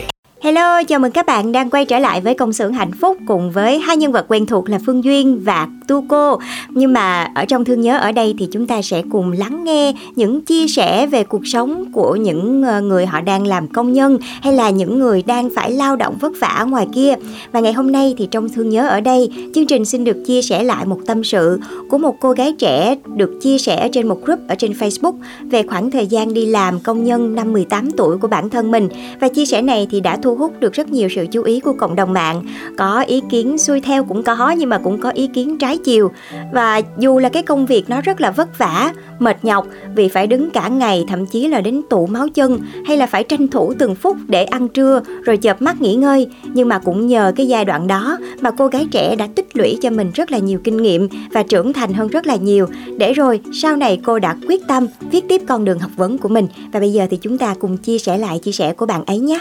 Hello, 0.42 0.82
chào 0.82 0.98
mừng 0.98 1.12
các 1.12 1.26
bạn 1.26 1.52
đang 1.52 1.70
quay 1.70 1.84
trở 1.84 1.98
lại 1.98 2.20
với 2.20 2.34
công 2.34 2.52
xưởng 2.52 2.72
hạnh 2.72 2.92
phúc 3.00 3.16
cùng 3.26 3.50
với 3.50 3.78
hai 3.78 3.96
nhân 3.96 4.12
vật 4.12 4.26
quen 4.28 4.46
thuộc 4.46 4.68
là 4.68 4.78
Phương 4.86 5.04
Duyên 5.04 5.40
và 5.44 5.68
Tu 5.90 6.04
Cô. 6.08 6.38
Nhưng 6.68 6.92
mà 6.92 7.30
ở 7.34 7.44
trong 7.44 7.64
thương 7.64 7.80
nhớ 7.80 7.98
ở 7.98 8.12
đây 8.12 8.34
thì 8.38 8.48
chúng 8.52 8.66
ta 8.66 8.82
sẽ 8.82 9.02
cùng 9.10 9.32
lắng 9.32 9.64
nghe 9.64 9.92
những 10.14 10.40
chia 10.40 10.66
sẻ 10.66 11.06
về 11.06 11.24
cuộc 11.24 11.46
sống 11.46 11.92
của 11.92 12.16
những 12.16 12.62
ờ, 12.62 12.80
người 12.80 13.06
họ 13.06 13.20
đang 13.20 13.46
làm 13.46 13.68
công 13.68 13.92
nhân 13.92 14.18
hay 14.42 14.52
là 14.52 14.70
những 14.70 14.98
người 14.98 15.22
đang 15.22 15.48
phải 15.54 15.70
lao 15.70 15.96
động 15.96 16.16
vất 16.20 16.32
vả 16.40 16.64
ngoài 16.68 16.86
kia. 16.94 17.14
Và 17.52 17.60
ngày 17.60 17.72
hôm 17.72 17.92
nay 17.92 18.14
thì 18.18 18.28
trong 18.30 18.48
thương 18.48 18.68
nhớ 18.68 18.88
ở 18.88 19.00
đây, 19.00 19.30
chương 19.54 19.66
trình 19.66 19.84
xin 19.84 20.04
được 20.04 20.16
chia 20.26 20.42
sẻ 20.42 20.62
lại 20.62 20.86
một 20.86 21.00
tâm 21.06 21.24
sự 21.24 21.60
của 21.90 21.98
một 21.98 22.16
cô 22.20 22.32
gái 22.32 22.52
trẻ 22.58 22.96
được 23.16 23.30
chia 23.42 23.58
sẻ 23.58 23.88
trên 23.92 24.08
một 24.08 24.24
group 24.24 24.38
ở 24.48 24.54
trên 24.54 24.72
Facebook 24.72 25.14
về 25.50 25.62
khoảng 25.62 25.90
thời 25.90 26.06
gian 26.06 26.34
đi 26.34 26.46
làm 26.46 26.80
công 26.80 27.04
nhân 27.04 27.34
năm 27.34 27.52
18 27.52 27.90
tuổi 27.90 28.18
của 28.18 28.28
bản 28.28 28.50
thân 28.50 28.70
mình. 28.70 28.88
Và 29.20 29.28
chia 29.28 29.46
sẻ 29.46 29.62
này 29.62 29.86
thì 29.90 30.00
đã 30.00 30.16
thu 30.16 30.36
hút 30.36 30.60
được 30.60 30.72
rất 30.72 30.88
nhiều 30.88 31.08
sự 31.16 31.26
chú 31.30 31.42
ý 31.42 31.60
của 31.60 31.72
cộng 31.72 31.96
đồng 31.96 32.12
mạng. 32.12 32.42
Có 32.78 33.04
ý 33.06 33.22
kiến 33.30 33.58
xuôi 33.58 33.80
theo 33.80 34.04
cũng 34.04 34.22
có 34.22 34.54
nhưng 34.58 34.68
mà 34.68 34.78
cũng 34.78 35.00
có 35.00 35.10
ý 35.10 35.26
kiến 35.26 35.58
trái 35.58 35.78
chiều. 35.84 36.10
Và 36.52 36.80
dù 36.98 37.18
là 37.18 37.28
cái 37.28 37.42
công 37.42 37.66
việc 37.66 37.90
nó 37.90 38.00
rất 38.00 38.20
là 38.20 38.30
vất 38.30 38.58
vả, 38.58 38.92
mệt 39.18 39.44
nhọc 39.44 39.66
vì 39.94 40.08
phải 40.08 40.26
đứng 40.26 40.50
cả 40.50 40.68
ngày 40.68 41.04
thậm 41.08 41.26
chí 41.26 41.48
là 41.48 41.60
đến 41.60 41.80
tụ 41.90 42.06
máu 42.06 42.28
chân 42.28 42.60
hay 42.86 42.96
là 42.96 43.06
phải 43.06 43.24
tranh 43.24 43.48
thủ 43.48 43.74
từng 43.78 43.94
phút 43.94 44.16
để 44.28 44.44
ăn 44.44 44.68
trưa 44.68 45.00
rồi 45.24 45.36
chợp 45.36 45.62
mắt 45.62 45.80
nghỉ 45.80 45.94
ngơi. 45.94 46.28
Nhưng 46.44 46.68
mà 46.68 46.78
cũng 46.78 47.06
nhờ 47.06 47.32
cái 47.36 47.48
giai 47.48 47.64
đoạn 47.64 47.86
đó 47.86 48.18
mà 48.40 48.50
cô 48.50 48.66
gái 48.66 48.86
trẻ 48.90 49.16
đã 49.16 49.28
tích 49.36 49.56
lũy 49.56 49.78
cho 49.82 49.90
mình 49.90 50.10
rất 50.14 50.30
là 50.30 50.38
nhiều 50.38 50.60
kinh 50.64 50.76
nghiệm 50.76 51.08
và 51.32 51.42
trưởng 51.42 51.72
thành 51.72 51.92
hơn 51.92 52.08
rất 52.08 52.26
là 52.26 52.36
nhiều. 52.36 52.66
Để 52.98 53.12
rồi 53.12 53.40
sau 53.62 53.76
này 53.76 54.00
cô 54.04 54.18
đã 54.18 54.36
quyết 54.48 54.60
tâm 54.68 54.86
viết 55.10 55.24
tiếp 55.28 55.42
con 55.48 55.64
đường 55.64 55.78
học 55.78 55.90
vấn 55.96 56.18
của 56.18 56.28
mình. 56.28 56.46
Và 56.72 56.80
bây 56.80 56.92
giờ 56.92 57.06
thì 57.10 57.16
chúng 57.16 57.38
ta 57.38 57.54
cùng 57.60 57.76
chia 57.76 57.98
sẻ 57.98 58.18
lại 58.18 58.38
chia 58.38 58.52
sẻ 58.52 58.72
của 58.72 58.86
bạn 58.86 59.04
ấy 59.04 59.18
nhé. 59.18 59.40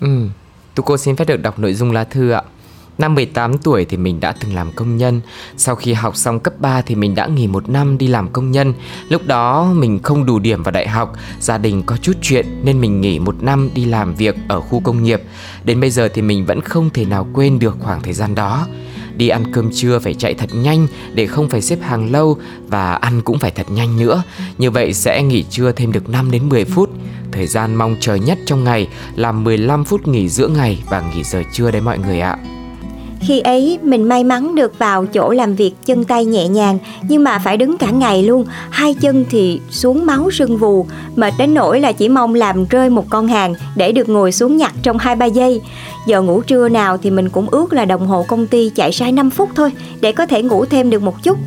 Ừ, 0.00 0.08
tụi 0.74 0.84
cô 0.86 0.96
xin 0.96 1.16
phép 1.16 1.24
được 1.28 1.36
đọc 1.36 1.58
nội 1.58 1.74
dung 1.74 1.92
lá 1.92 2.04
thư 2.04 2.30
ạ. 2.30 2.42
Năm 2.98 3.14
18 3.14 3.58
tuổi 3.58 3.84
thì 3.84 3.96
mình 3.96 4.20
đã 4.20 4.32
từng 4.32 4.54
làm 4.54 4.72
công 4.72 4.96
nhân 4.96 5.20
Sau 5.56 5.74
khi 5.74 5.92
học 5.92 6.16
xong 6.16 6.40
cấp 6.40 6.54
3 6.60 6.82
thì 6.82 6.94
mình 6.94 7.14
đã 7.14 7.26
nghỉ 7.26 7.46
một 7.46 7.68
năm 7.68 7.98
đi 7.98 8.06
làm 8.06 8.28
công 8.28 8.50
nhân 8.50 8.74
Lúc 9.08 9.26
đó 9.26 9.72
mình 9.74 9.98
không 10.02 10.26
đủ 10.26 10.38
điểm 10.38 10.62
vào 10.62 10.72
đại 10.72 10.88
học, 10.88 11.12
Gia 11.40 11.58
đình 11.58 11.82
có 11.86 11.96
chút 11.96 12.12
chuyện 12.22 12.46
nên 12.64 12.80
mình 12.80 13.00
nghỉ 13.00 13.18
một 13.18 13.42
năm 13.42 13.70
đi 13.74 13.84
làm 13.84 14.14
việc 14.14 14.34
ở 14.48 14.60
khu 14.60 14.80
công 14.80 15.02
nghiệp 15.02 15.22
Đến 15.64 15.80
bây 15.80 15.90
giờ 15.90 16.08
thì 16.14 16.22
mình 16.22 16.46
vẫn 16.46 16.60
không 16.60 16.90
thể 16.90 17.04
nào 17.04 17.28
quên 17.32 17.58
được 17.58 17.76
khoảng 17.80 18.02
thời 18.02 18.12
gian 18.12 18.34
đó 18.34 18.66
Đi 19.16 19.28
ăn 19.28 19.52
cơm 19.52 19.70
trưa 19.74 19.98
phải 19.98 20.14
chạy 20.14 20.34
thật 20.34 20.50
nhanh 20.52 20.86
để 21.14 21.26
không 21.26 21.48
phải 21.48 21.62
xếp 21.62 21.78
hàng 21.82 22.12
lâu 22.12 22.38
và 22.68 22.92
ăn 22.92 23.22
cũng 23.22 23.38
phải 23.38 23.50
thật 23.50 23.70
nhanh 23.70 23.96
nữa. 23.96 24.22
Như 24.58 24.70
vậy 24.70 24.92
sẽ 24.92 25.22
nghỉ 25.22 25.42
trưa 25.42 25.72
thêm 25.72 25.92
được 25.92 26.08
5 26.08 26.30
đến 26.30 26.48
10 26.48 26.64
phút. 26.64 26.90
Thời 27.32 27.46
gian 27.46 27.74
mong 27.74 27.96
chờ 28.00 28.14
nhất 28.14 28.38
trong 28.46 28.64
ngày 28.64 28.88
là 29.14 29.32
15 29.32 29.84
phút 29.84 30.08
nghỉ 30.08 30.28
giữa 30.28 30.48
ngày 30.48 30.82
và 30.90 31.00
nghỉ 31.14 31.24
giờ 31.24 31.42
trưa 31.52 31.70
đấy 31.70 31.80
mọi 31.80 31.98
người 31.98 32.20
ạ. 32.20 32.38
Khi 33.20 33.40
ấy 33.40 33.78
mình 33.82 34.08
may 34.08 34.24
mắn 34.24 34.54
được 34.54 34.78
vào 34.78 35.06
chỗ 35.06 35.30
làm 35.30 35.54
việc 35.54 35.72
chân 35.86 36.04
tay 36.04 36.24
nhẹ 36.24 36.48
nhàng 36.48 36.78
nhưng 37.08 37.24
mà 37.24 37.38
phải 37.38 37.56
đứng 37.56 37.78
cả 37.78 37.90
ngày 37.90 38.22
luôn, 38.22 38.44
hai 38.70 38.94
chân 38.94 39.24
thì 39.30 39.60
xuống 39.70 40.06
máu 40.06 40.30
sưng 40.30 40.56
vù, 40.56 40.86
mệt 41.16 41.34
đến 41.38 41.54
nỗi 41.54 41.80
là 41.80 41.92
chỉ 41.92 42.08
mong 42.08 42.34
làm 42.34 42.64
rơi 42.64 42.90
một 42.90 43.04
con 43.10 43.28
hàng 43.28 43.54
để 43.76 43.92
được 43.92 44.08
ngồi 44.08 44.32
xuống 44.32 44.56
nhặt 44.56 44.74
trong 44.82 44.98
2-3 44.98 45.26
giây. 45.26 45.60
Giờ 46.06 46.22
ngủ 46.22 46.40
trưa 46.40 46.68
nào 46.68 46.98
thì 46.98 47.10
mình 47.10 47.28
cũng 47.28 47.50
ước 47.50 47.72
là 47.72 47.84
đồng 47.84 48.06
hồ 48.06 48.24
công 48.28 48.46
ty 48.46 48.70
chạy 48.74 48.92
sai 48.92 49.12
5 49.12 49.30
phút 49.30 49.48
thôi 49.54 49.72
để 50.00 50.12
có 50.12 50.26
thể 50.26 50.42
ngủ 50.42 50.64
thêm 50.64 50.90
được 50.90 51.02
một 51.02 51.22
chút. 51.22 51.38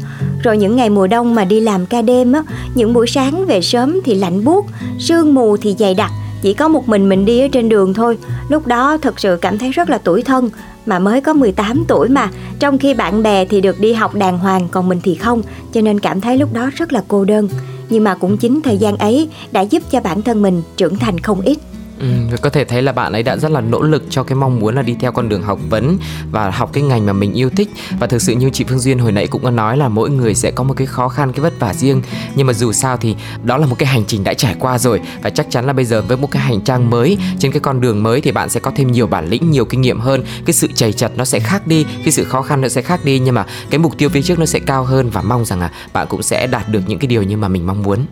Rồi 0.44 0.58
những 0.58 0.76
ngày 0.76 0.90
mùa 0.90 1.08
đông 1.08 1.36
mà 1.36 1.46
đi 1.46 1.60
làm 1.60 1.86
ca 1.86 2.02
đêm 2.02 2.34
á, 2.34 2.44
những 2.76 2.94
buổi 2.94 3.08
sáng 3.08 3.46
về 3.46 3.62
sớm 3.62 4.00
thì 4.06 4.16
lạnh 4.16 4.44
buốt, 4.44 4.66
sương 5.00 5.34
mù 5.34 5.58
thì 5.58 5.76
dày 5.80 5.94
đặc, 5.94 6.12
chỉ 6.42 6.54
có 6.54 6.68
một 6.68 6.90
mình 6.90 7.10
mình 7.10 7.26
đi 7.26 7.40
ở 7.40 7.48
trên 7.52 7.70
đường 7.70 7.94
thôi. 7.94 8.18
Lúc 8.50 8.68
đó 8.68 8.98
thật 8.98 9.20
sự 9.20 9.38
cảm 9.42 9.58
thấy 9.58 9.72
rất 9.72 9.90
là 9.90 9.98
tủi 9.98 10.22
thân 10.22 10.50
mà 10.86 11.00
mới 11.00 11.22
có 11.22 11.34
18 11.34 11.84
tuổi 11.88 12.10
mà, 12.10 12.30
trong 12.60 12.78
khi 12.78 12.94
bạn 12.94 13.24
bè 13.24 13.46
thì 13.46 13.62
được 13.62 13.80
đi 13.80 13.94
học 13.94 14.16
đàng 14.16 14.40
hoàng 14.40 14.68
còn 14.72 14.90
mình 14.90 15.00
thì 15.04 15.16
không, 15.16 15.42
cho 15.74 15.82
nên 15.82 16.00
cảm 16.00 16.22
thấy 16.22 16.38
lúc 16.38 16.54
đó 16.54 16.70
rất 16.76 16.94
là 16.94 17.04
cô 17.08 17.26
đơn. 17.26 17.50
Nhưng 17.90 18.04
mà 18.04 18.16
cũng 18.16 18.38
chính 18.38 18.62
thời 18.62 18.78
gian 18.78 18.98
ấy 18.98 19.30
đã 19.52 19.62
giúp 19.62 19.84
cho 19.92 20.00
bản 20.00 20.22
thân 20.22 20.42
mình 20.42 20.62
trưởng 20.78 20.96
thành 20.96 21.20
không 21.20 21.42
ít. 21.42 21.58
Ừ, 22.00 22.08
có 22.42 22.50
thể 22.50 22.66
thấy 22.66 22.82
là 22.82 22.92
bạn 22.92 23.14
ấy 23.14 23.24
đã 23.24 23.38
rất 23.38 23.52
là 23.52 23.62
nỗ 23.62 23.82
lực 23.82 24.04
cho 24.10 24.24
cái 24.24 24.36
mong 24.36 24.60
muốn 24.60 24.76
là 24.76 24.82
đi 24.82 24.96
theo 25.00 25.12
con 25.12 25.30
đường 25.30 25.42
học 25.42 25.60
vấn 25.70 25.98
và 26.32 26.50
học 26.50 26.70
cái 26.74 26.84
ngành 26.84 27.06
mà 27.06 27.14
mình 27.14 27.34
yêu 27.34 27.50
thích. 27.50 27.70
Và 28.00 28.08
thực 28.08 28.22
sự 28.22 28.34
như 28.34 28.50
chị 28.50 28.66
Phương 28.68 28.80
Duyên 28.80 29.00
hồi 29.00 29.12
nãy 29.12 29.28
cũng 29.28 29.44
có 29.44 29.52
nói 29.52 29.78
là 29.78 29.90
mỗi 29.90 30.10
người 30.10 30.36
sẽ 30.36 30.52
có 30.52 30.64
một 30.64 30.74
cái 30.78 30.88
khó 30.88 31.10
khăn 31.10 31.32
cái 31.32 31.42
vất 31.42 31.60
vả 31.60 31.74
riêng. 31.74 32.02
Nhưng 32.36 32.48
mà 32.48 32.54
dù 32.54 32.72
sao 32.72 32.98
thì 32.98 33.16
đó 33.44 33.58
là 33.58 33.66
một 33.66 33.76
cái 33.80 33.88
hành 33.88 34.04
trình 34.08 34.24
đã 34.24 34.34
trải 34.34 34.56
qua 34.60 34.80
rồi. 34.80 35.02
Và 35.22 35.30
chắc 35.30 35.48
chắn 35.50 35.66
là 35.66 35.74
bây 35.74 35.86
giờ 35.86 36.02
với 36.02 36.18
một 36.18 36.32
cái 36.32 36.44
hành 36.44 36.62
trang 36.62 36.90
mới 36.90 37.18
trên 37.40 37.52
cái 37.52 37.60
con 37.60 37.82
đường 37.82 38.04
mới 38.04 38.22
thì 38.22 38.32
bạn 38.32 38.50
sẽ 38.50 38.60
có 38.60 38.72
thêm 38.76 38.92
nhiều 38.92 39.08
bản 39.08 39.30
lĩnh 39.30 39.52
nhiều 39.52 39.66
kinh 39.66 39.82
nghiệm 39.82 40.00
hơn. 40.00 40.24
Cái 40.46 40.54
sự 40.54 40.68
chầy 40.76 40.94
chật 40.94 41.12
nó 41.16 41.26
sẽ 41.26 41.40
khác 41.40 41.68
đi 41.68 41.86
cái 42.04 42.12
sự 42.12 42.24
khó 42.24 42.42
khăn 42.42 42.62
nó 42.62 42.68
sẽ 42.68 42.82
khác 42.82 43.06
đi. 43.06 43.20
Nhưng 43.20 43.36
mà 43.36 43.46
cái 43.70 43.80
mục 43.80 43.98
tiêu 43.98 44.10
phía 44.10 44.22
trước 44.22 44.40
nó 44.40 44.46
sẽ 44.46 44.60
cao 44.60 44.84
hơn 44.84 45.10
và 45.10 45.22
mong 45.22 45.46
rằng 45.46 45.60
là 45.60 45.72
bạn 45.94 46.08
cũng 46.10 46.24
sẽ 46.24 46.48
đạt 46.48 46.70
được 46.70 46.82
những 46.88 47.00
cái 47.00 47.08
điều 47.08 47.24
như 47.24 47.38
mà 47.38 47.48
mình 47.48 47.68
mong 47.68 47.84
muốn. 47.84 48.06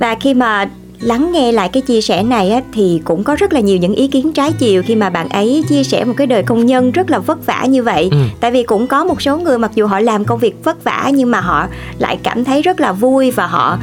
Và 0.00 0.16
khi 0.20 0.34
mà 0.34 0.66
lắng 1.00 1.32
nghe 1.32 1.52
lại 1.52 1.68
cái 1.68 1.82
chia 1.82 2.00
sẻ 2.00 2.22
này 2.22 2.50
á, 2.50 2.60
thì 2.72 3.00
cũng 3.04 3.24
có 3.24 3.34
rất 3.36 3.52
là 3.52 3.60
nhiều 3.60 3.76
những 3.78 3.94
ý 3.94 4.06
kiến 4.08 4.32
trái 4.32 4.52
chiều 4.52 4.82
khi 4.86 4.94
mà 4.94 5.10
bạn 5.10 5.28
ấy 5.28 5.62
chia 5.68 5.84
sẻ 5.84 6.04
một 6.04 6.14
cái 6.16 6.26
đời 6.26 6.42
công 6.42 6.66
nhân 6.66 6.90
rất 6.92 7.10
là 7.10 7.18
vất 7.18 7.46
vả 7.46 7.64
như 7.68 7.82
vậy 7.82 8.08
Ừ. 8.12 8.16
tại 8.40 8.50
vì 8.50 8.62
cũng 8.62 8.86
có 8.86 9.04
một 9.04 9.22
số 9.22 9.38
người 9.38 9.58
mặc 9.58 9.70
dù 9.74 9.86
họ 9.86 10.00
làm 10.00 10.24
công 10.24 10.38
việc 10.38 10.64
vất 10.64 10.84
vả 10.84 11.10
nhưng 11.14 11.30
mà 11.30 11.40
họ 11.40 11.66
lại 11.98 12.18
cảm 12.22 12.44
thấy 12.44 12.62
rất 12.62 12.80
là 12.80 12.92
vui 12.92 13.30
và 13.30 13.46
họ 13.46 13.78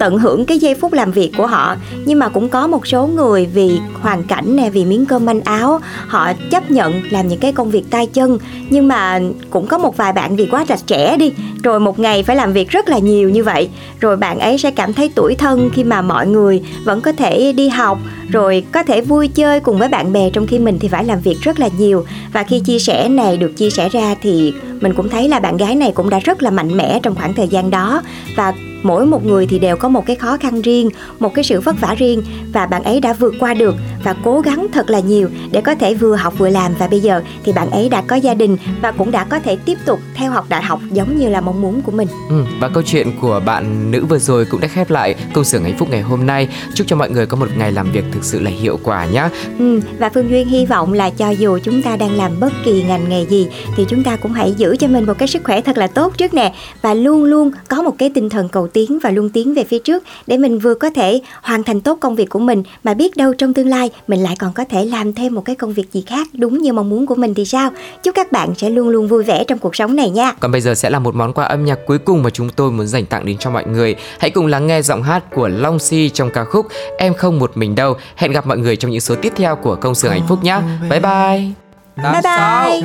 tận 0.00 0.18
hưởng 0.18 0.44
cái 0.44 0.58
giây 0.58 0.74
phút 0.74 0.92
làm 0.92 1.12
việc 1.12 1.30
của 1.36 1.46
họ. 1.46 1.76
Nhưng 2.04 2.18
mà 2.18 2.28
cũng 2.28 2.48
có 2.48 2.66
một 2.66 2.86
số 2.86 3.06
người 3.06 3.46
vì 3.46 3.78
hoàn 4.00 4.22
cảnh 4.22 4.56
nè, 4.56 4.70
vì 4.70 4.84
miếng 4.84 5.06
cơm 5.06 5.24
manh 5.24 5.40
áo, 5.40 5.80
họ 6.06 6.32
chấp 6.50 6.70
nhận 6.70 7.02
làm 7.10 7.28
những 7.28 7.38
cái 7.38 7.52
công 7.52 7.70
việc 7.70 7.90
tay 7.90 8.06
chân. 8.06 8.38
Nhưng 8.70 8.88
mà 8.88 9.20
cũng 9.50 9.66
có 9.66 9.78
một 9.78 9.96
vài 9.96 10.12
bạn 10.12 10.36
vì 10.36 10.46
quá 10.46 10.64
rạch 10.68 10.86
trẻ 10.86 11.16
đi, 11.16 11.32
rồi 11.62 11.80
một 11.80 11.98
ngày 11.98 12.22
phải 12.22 12.36
làm 12.36 12.52
việc 12.52 12.70
rất 12.70 12.88
là 12.88 12.98
nhiều 12.98 13.30
như 13.30 13.44
vậy. 13.44 13.68
Rồi 14.00 14.16
bạn 14.16 14.38
ấy 14.38 14.58
sẽ 14.58 14.70
cảm 14.70 14.92
thấy 14.92 15.08
tủi 15.08 15.34
thân 15.34 15.70
khi 15.72 15.84
mà 15.84 16.02
mọi 16.02 16.26
người 16.26 16.62
vẫn 16.84 17.00
có 17.00 17.12
thể 17.12 17.52
đi 17.52 17.68
học, 17.68 17.98
rồi 18.30 18.64
có 18.72 18.82
thể 18.82 19.00
vui 19.00 19.28
chơi 19.28 19.60
cùng 19.60 19.78
với 19.78 19.88
bạn 19.88 20.12
bè 20.12 20.30
trong 20.30 20.46
khi 20.46 20.58
mình 20.58 20.78
thì 20.78 20.88
phải 20.88 21.04
làm 21.04 21.20
việc 21.20 21.36
rất 21.40 21.60
là 21.60 21.68
nhiều. 21.78 22.04
Và 22.32 22.42
khi 22.42 22.60
chia 22.60 22.78
sẻ 22.78 23.08
này, 23.08 23.36
được 23.36 23.56
chia 23.56 23.70
sẻ 23.70 23.88
ra 23.88 24.14
thì 24.22 24.52
mình 24.80 24.94
cũng 24.94 25.08
thấy 25.08 25.28
là 25.28 25.40
bạn 25.40 25.56
gái 25.56 25.74
này 25.74 25.92
cũng 25.94 26.10
đã 26.10 26.18
rất 26.18 26.42
là 26.42 26.50
mạnh 26.50 26.76
mẽ 26.76 27.00
trong 27.02 27.14
khoảng 27.14 27.34
thời 27.34 27.48
gian 27.48 27.70
đó. 27.70 28.02
Và 28.36 28.52
mỗi 28.82 29.06
một 29.06 29.24
người 29.24 29.46
thì 29.46 29.58
đều 29.58 29.76
có 29.76 29.88
một 29.88 30.06
cái 30.06 30.16
khó 30.16 30.36
khăn 30.36 30.62
riêng 30.62 30.90
một 31.18 31.34
cái 31.34 31.44
sự 31.44 31.60
vất 31.60 31.80
vả 31.80 31.94
riêng 31.98 32.22
và 32.52 32.66
bạn 32.66 32.84
ấy 32.84 33.00
đã 33.00 33.12
vượt 33.12 33.34
qua 33.40 33.54
được 33.54 33.74
và 34.04 34.14
cố 34.24 34.40
gắng 34.40 34.66
thật 34.72 34.90
là 34.90 35.00
nhiều 35.00 35.28
để 35.52 35.60
có 35.60 35.74
thể 35.74 35.94
vừa 35.94 36.16
học 36.16 36.34
vừa 36.38 36.48
làm. 36.48 36.72
Và 36.78 36.86
bây 36.86 37.00
giờ 37.00 37.22
thì 37.44 37.52
bạn 37.52 37.70
ấy 37.70 37.88
đã 37.88 38.02
có 38.02 38.16
gia 38.16 38.34
đình 38.34 38.56
và 38.82 38.92
cũng 38.92 39.10
đã 39.10 39.24
có 39.24 39.38
thể 39.38 39.56
tiếp 39.56 39.78
tục 39.86 40.00
theo 40.14 40.30
học 40.30 40.46
đại 40.48 40.62
học 40.62 40.80
giống 40.92 41.18
như 41.18 41.28
là 41.28 41.40
mong 41.40 41.62
muốn 41.62 41.82
của 41.82 41.92
mình. 41.92 42.08
Ừ, 42.28 42.44
và 42.60 42.68
câu 42.68 42.82
chuyện 42.82 43.12
của 43.20 43.40
bạn 43.44 43.90
nữ 43.90 44.04
vừa 44.04 44.18
rồi 44.18 44.44
cũng 44.44 44.60
đã 44.60 44.68
khép 44.68 44.90
lại 44.90 45.14
công 45.32 45.44
xưởng 45.44 45.62
hạnh 45.62 45.78
phúc 45.78 45.88
ngày 45.90 46.00
hôm 46.00 46.26
nay. 46.26 46.48
Chúc 46.74 46.86
cho 46.86 46.96
mọi 46.96 47.10
người 47.10 47.26
có 47.26 47.36
một 47.36 47.48
ngày 47.56 47.72
làm 47.72 47.92
việc 47.92 48.04
thực 48.12 48.24
sự 48.24 48.40
là 48.40 48.50
hiệu 48.50 48.78
quả 48.82 49.06
nhé 49.06 49.28
ừ, 49.58 49.80
và 49.98 50.10
phương 50.14 50.30
duyên 50.30 50.48
hy 50.48 50.66
vọng 50.66 50.92
là 50.92 51.10
cho 51.10 51.30
dù 51.30 51.58
chúng 51.62 51.82
ta 51.82 51.96
đang 51.96 52.16
làm 52.16 52.40
bất 52.40 52.52
kỳ 52.64 52.82
ngành 52.82 53.08
nghề 53.08 53.26
gì 53.26 53.48
thì 53.76 53.84
chúng 53.88 54.02
ta 54.02 54.16
cũng 54.16 54.32
hãy 54.32 54.52
giữ 54.52 54.76
cho 54.76 54.86
mình 54.86 55.06
một 55.06 55.14
cái 55.18 55.28
sức 55.28 55.44
khỏe 55.44 55.60
thật 55.60 55.78
là 55.78 55.86
tốt 55.86 56.18
trước 56.18 56.34
nè. 56.34 56.54
Và 56.82 56.94
luôn 56.94 57.24
luôn 57.24 57.50
có 57.68 57.82
một 57.82 57.94
cái 57.98 58.10
tinh 58.14 58.30
thần 58.30 58.48
cầu 58.48 58.68
tiến 58.72 58.98
và 59.02 59.10
luôn 59.10 59.30
tiến 59.30 59.54
về 59.54 59.64
phía 59.64 59.78
trước 59.78 60.02
để 60.26 60.38
mình 60.38 60.58
vừa 60.58 60.74
có 60.74 60.90
thể 60.90 61.20
hoàn 61.42 61.64
thành 61.64 61.80
tốt 61.80 61.98
công 62.00 62.14
việc 62.14 62.28
của 62.28 62.38
mình. 62.38 62.62
Mà 62.84 62.94
biết 62.94 63.16
đâu 63.16 63.34
trong 63.34 63.54
tương 63.54 63.68
lai 63.68 63.90
mình 64.08 64.22
lại 64.22 64.36
còn 64.38 64.52
có 64.52 64.64
thể 64.64 64.84
làm 64.84 65.12
thêm 65.12 65.34
một 65.34 65.44
cái 65.44 65.56
công 65.56 65.72
việc 65.72 65.92
gì 65.92 66.02
khác 66.06 66.28
đúng 66.32 66.58
như 66.58 66.72
mong 66.72 66.90
muốn 66.90 67.06
của 67.06 67.14
mình 67.14 67.34
thì 67.34 67.44
sao? 67.44 67.70
Chúc 68.02 68.14
các 68.14 68.32
bạn 68.32 68.54
sẽ 68.56 68.70
luôn 68.70 68.88
luôn 68.88 69.08
vui 69.08 69.24
vẻ 69.24 69.44
trong 69.44 69.58
cuộc 69.58 69.76
sống 69.76 69.96
này 69.96 70.10
nha. 70.10 70.32
Còn 70.40 70.52
bây 70.52 70.60
giờ 70.60 70.74
sẽ 70.74 70.90
là 70.90 70.98
một 70.98 71.14
món 71.14 71.32
quà 71.32 71.44
âm 71.44 71.64
nhạc 71.64 71.78
cuối 71.86 71.98
cùng 71.98 72.22
mà 72.22 72.30
chúng 72.30 72.48
tôi 72.48 72.70
muốn 72.70 72.86
dành 72.86 73.06
tặng 73.06 73.26
đến 73.26 73.36
cho 73.38 73.50
mọi 73.50 73.64
người. 73.66 73.94
Hãy 74.18 74.30
cùng 74.30 74.46
lắng 74.46 74.66
nghe 74.66 74.82
giọng 74.82 75.02
hát 75.02 75.24
của 75.34 75.48
Long 75.48 75.78
Si 75.78 76.08
trong 76.08 76.30
ca 76.30 76.44
khúc 76.44 76.66
Em 76.98 77.14
không 77.14 77.38
một 77.38 77.56
mình 77.56 77.74
đâu. 77.74 77.96
Hẹn 78.16 78.32
gặp 78.32 78.46
mọi 78.46 78.58
người 78.58 78.76
trong 78.76 78.90
những 78.90 79.00
số 79.00 79.14
tiếp 79.22 79.32
theo 79.36 79.56
của 79.56 79.76
công 79.76 79.94
xưởng 79.94 80.12
hạnh 80.12 80.26
phúc 80.28 80.44
nhé 80.44 80.60
bye 80.90 81.00
bye. 81.00 81.52
Bye 81.96 82.20
bye. 82.24 82.82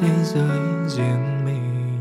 thế 0.00 0.08
giới 0.24 0.58
riêng 0.88 1.44
mình 1.44 2.00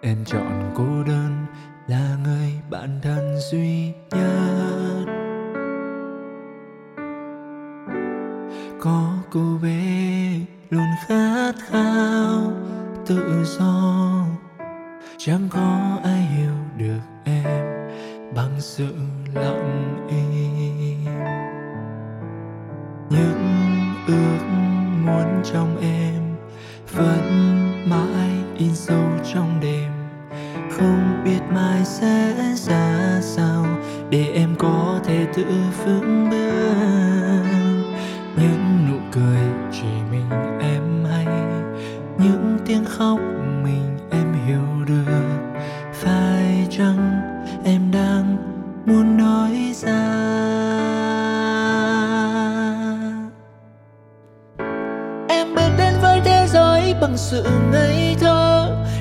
em 0.00 0.24
chọn 0.26 0.72
cô 0.76 0.84
đơn 1.06 1.45
là 1.88 2.16
người 2.24 2.52
bạn 2.70 3.00
thân 3.02 3.38
duy 3.50 3.92
nhất. 4.10 5.04
Có 8.80 9.14
cô 9.30 9.58
bé 9.62 9.80
luôn 10.70 10.86
khát 11.06 11.52
khao, 11.58 12.52
tự 13.06 13.44
do. 13.44 14.26
Chẳng 15.18 15.48
có 15.50 15.98
ai 16.04 16.20
hiểu 16.20 16.54
được 16.76 17.00
em 17.24 17.90
bằng 18.34 18.52
sự 18.58 18.94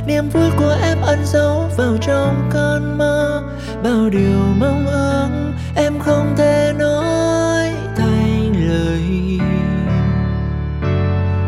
niềm 0.08 0.30
vui 0.30 0.50
của 0.58 0.78
em 0.84 1.02
ẩn 1.02 1.20
giấu 1.26 1.70
vào 1.78 1.98
trong 2.02 2.50
cơn 2.54 2.98
mơ. 2.98 3.44
Bao 3.84 4.10
điều 4.10 4.40
mong 4.60 4.86
ước 4.86 5.52
em 5.76 6.00
không 6.00 6.36
thể 6.38 6.74
nói 6.80 7.72
thành 7.96 8.54
lời. 8.70 9.40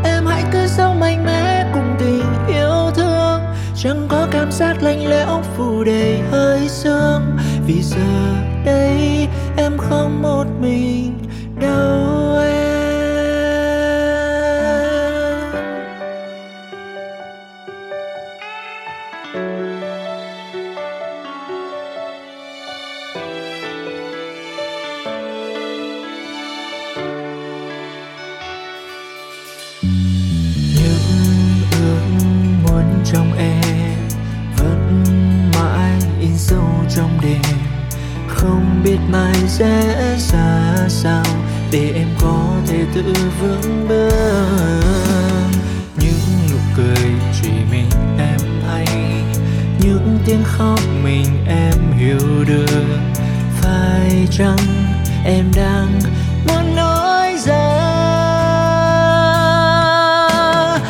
Em 0.03 0.25
hãy 0.25 0.43
cứ 0.51 0.67
sống 0.67 0.99
mạnh 0.99 1.25
mẽ 1.25 1.71
cùng 1.73 1.95
tình 1.99 2.55
yêu 2.55 2.91
thương. 2.95 3.41
Chẳng 3.75 4.07
có 4.09 4.27
cảm 4.31 4.51
giác 4.51 4.83
lạnh 4.83 5.09
lẽo, 5.09 5.43
phủ 5.57 5.83
đầy 5.83 6.19
hơi 6.31 6.69
sương. 6.69 7.37
Vì 7.67 7.81
giờ 7.81 8.35
đây 8.65 9.27
trong 36.95 37.19
đêm. 37.21 37.41
Không 38.27 38.81
biết 38.83 38.97
mai 39.09 39.35
sẽ 39.47 39.95
ra 40.17 40.75
sao 40.87 41.23
để 41.71 41.91
em 41.95 42.07
có 42.21 42.43
thể 42.67 42.85
tự 42.95 43.13
vững 43.41 43.87
bước. 43.89 45.51
Những 45.99 46.49
nụ 46.51 46.57
cười 46.77 47.11
chỉ 47.41 47.49
mình 47.71 47.89
em 48.19 48.39
hay, 48.67 48.87
những 49.79 50.19
tiếng 50.25 50.43
khóc 50.43 50.79
mình 51.03 51.25
em 51.47 51.91
hiểu 51.97 52.45
được. 52.47 52.97
Phải 53.61 54.27
chăng 54.31 54.57
em 55.25 55.51
đang 55.55 55.99
muốn 56.47 56.75
nói 56.75 57.37
ra? 57.45 57.83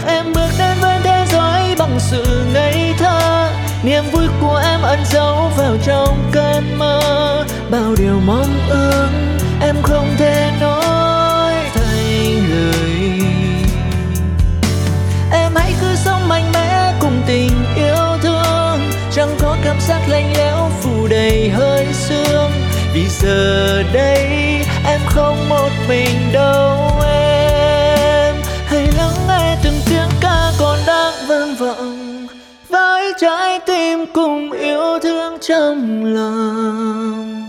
Em 0.07 0.25
bước 0.33 0.49
đến 0.59 0.77
với 0.81 0.99
thế 1.03 1.25
giới 1.31 1.75
bằng 1.79 1.99
sự 1.99 2.36
niềm 3.83 4.03
vui 4.11 4.27
của 4.41 4.61
em 4.63 4.81
ẩn 4.81 4.99
giấu 5.05 5.51
vào 5.57 5.77
trong 5.85 6.29
cơn 6.31 6.77
mơ. 6.79 7.43
Bao 7.71 7.95
điều 7.97 8.19
mong 8.25 8.59
ước 8.69 9.09
em 9.61 9.75
không 9.83 10.15
thể 10.17 10.51
nói 10.61 11.53
thành 11.73 12.49
lời. 12.49 13.19
Em 15.31 15.55
hãy 15.55 15.73
cứ 15.81 15.95
sống 15.95 16.27
mạnh 16.27 16.51
mẽ 16.53 16.93
cùng 17.01 17.21
tình 17.27 17.51
yêu 17.75 18.17
thương. 18.21 18.79
Chẳng 19.11 19.35
có 19.39 19.57
cảm 19.63 19.81
giác 19.81 20.01
lạnh 20.07 20.33
lẽo, 20.37 20.69
phủ 20.81 21.07
đầy 21.07 21.49
hơi 21.49 21.87
sương. 21.93 22.51
Vì 22.93 23.05
giờ 23.09 23.83
đây 23.93 24.25
em 24.85 25.01
không 25.05 25.49
một 25.49 25.69
mình 25.87 26.33
đâu. 26.33 26.66
Trong 35.47 36.05
lòng. 36.05 37.47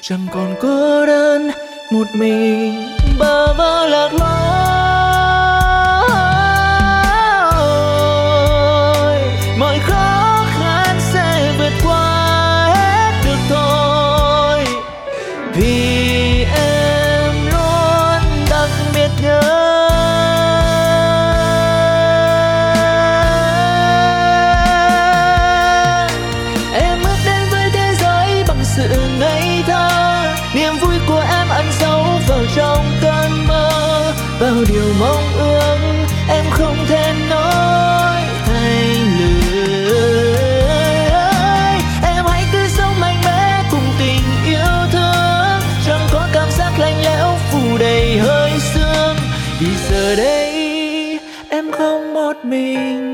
Chẳng 0.00 0.26
còn 0.34 0.54
cô 0.62 1.06
đơn 1.06 1.50
một 1.92 2.06
mình 2.14 2.88
bơ 3.18 3.54
vơ 3.54 3.86
lạc 3.86 4.10
lối. 4.12 4.59
bao 34.60 34.66
điều 34.68 34.94
mong 35.00 35.32
ước, 35.38 35.78
em 36.28 36.44
không 36.50 36.76
thể 36.88 37.14
nói 37.30 38.22
thành 38.44 39.18
lời. 39.86 41.80
Em 42.02 42.24
hãy 42.26 42.44
cứ 42.52 42.68
sống 42.68 43.00
mạnh 43.00 43.20
mẽ 43.24 43.62
cùng 43.70 43.92
tình 43.98 44.22
yêu 44.46 44.88
thương, 44.92 45.60
chẳng 45.86 46.08
có 46.12 46.28
cảm 46.32 46.50
giác 46.50 46.78
lạnh 46.78 47.02
lẽo 47.04 47.38
phủ 47.50 47.78
đầy 47.78 48.18
hơi 48.18 48.50
sương 48.74 49.16
vì 49.60 49.66
giờ 49.90 50.16
đây, 50.16 51.18
em 51.48 51.72
không 51.72 52.14
một 52.14 52.36
mình. 52.44 53.09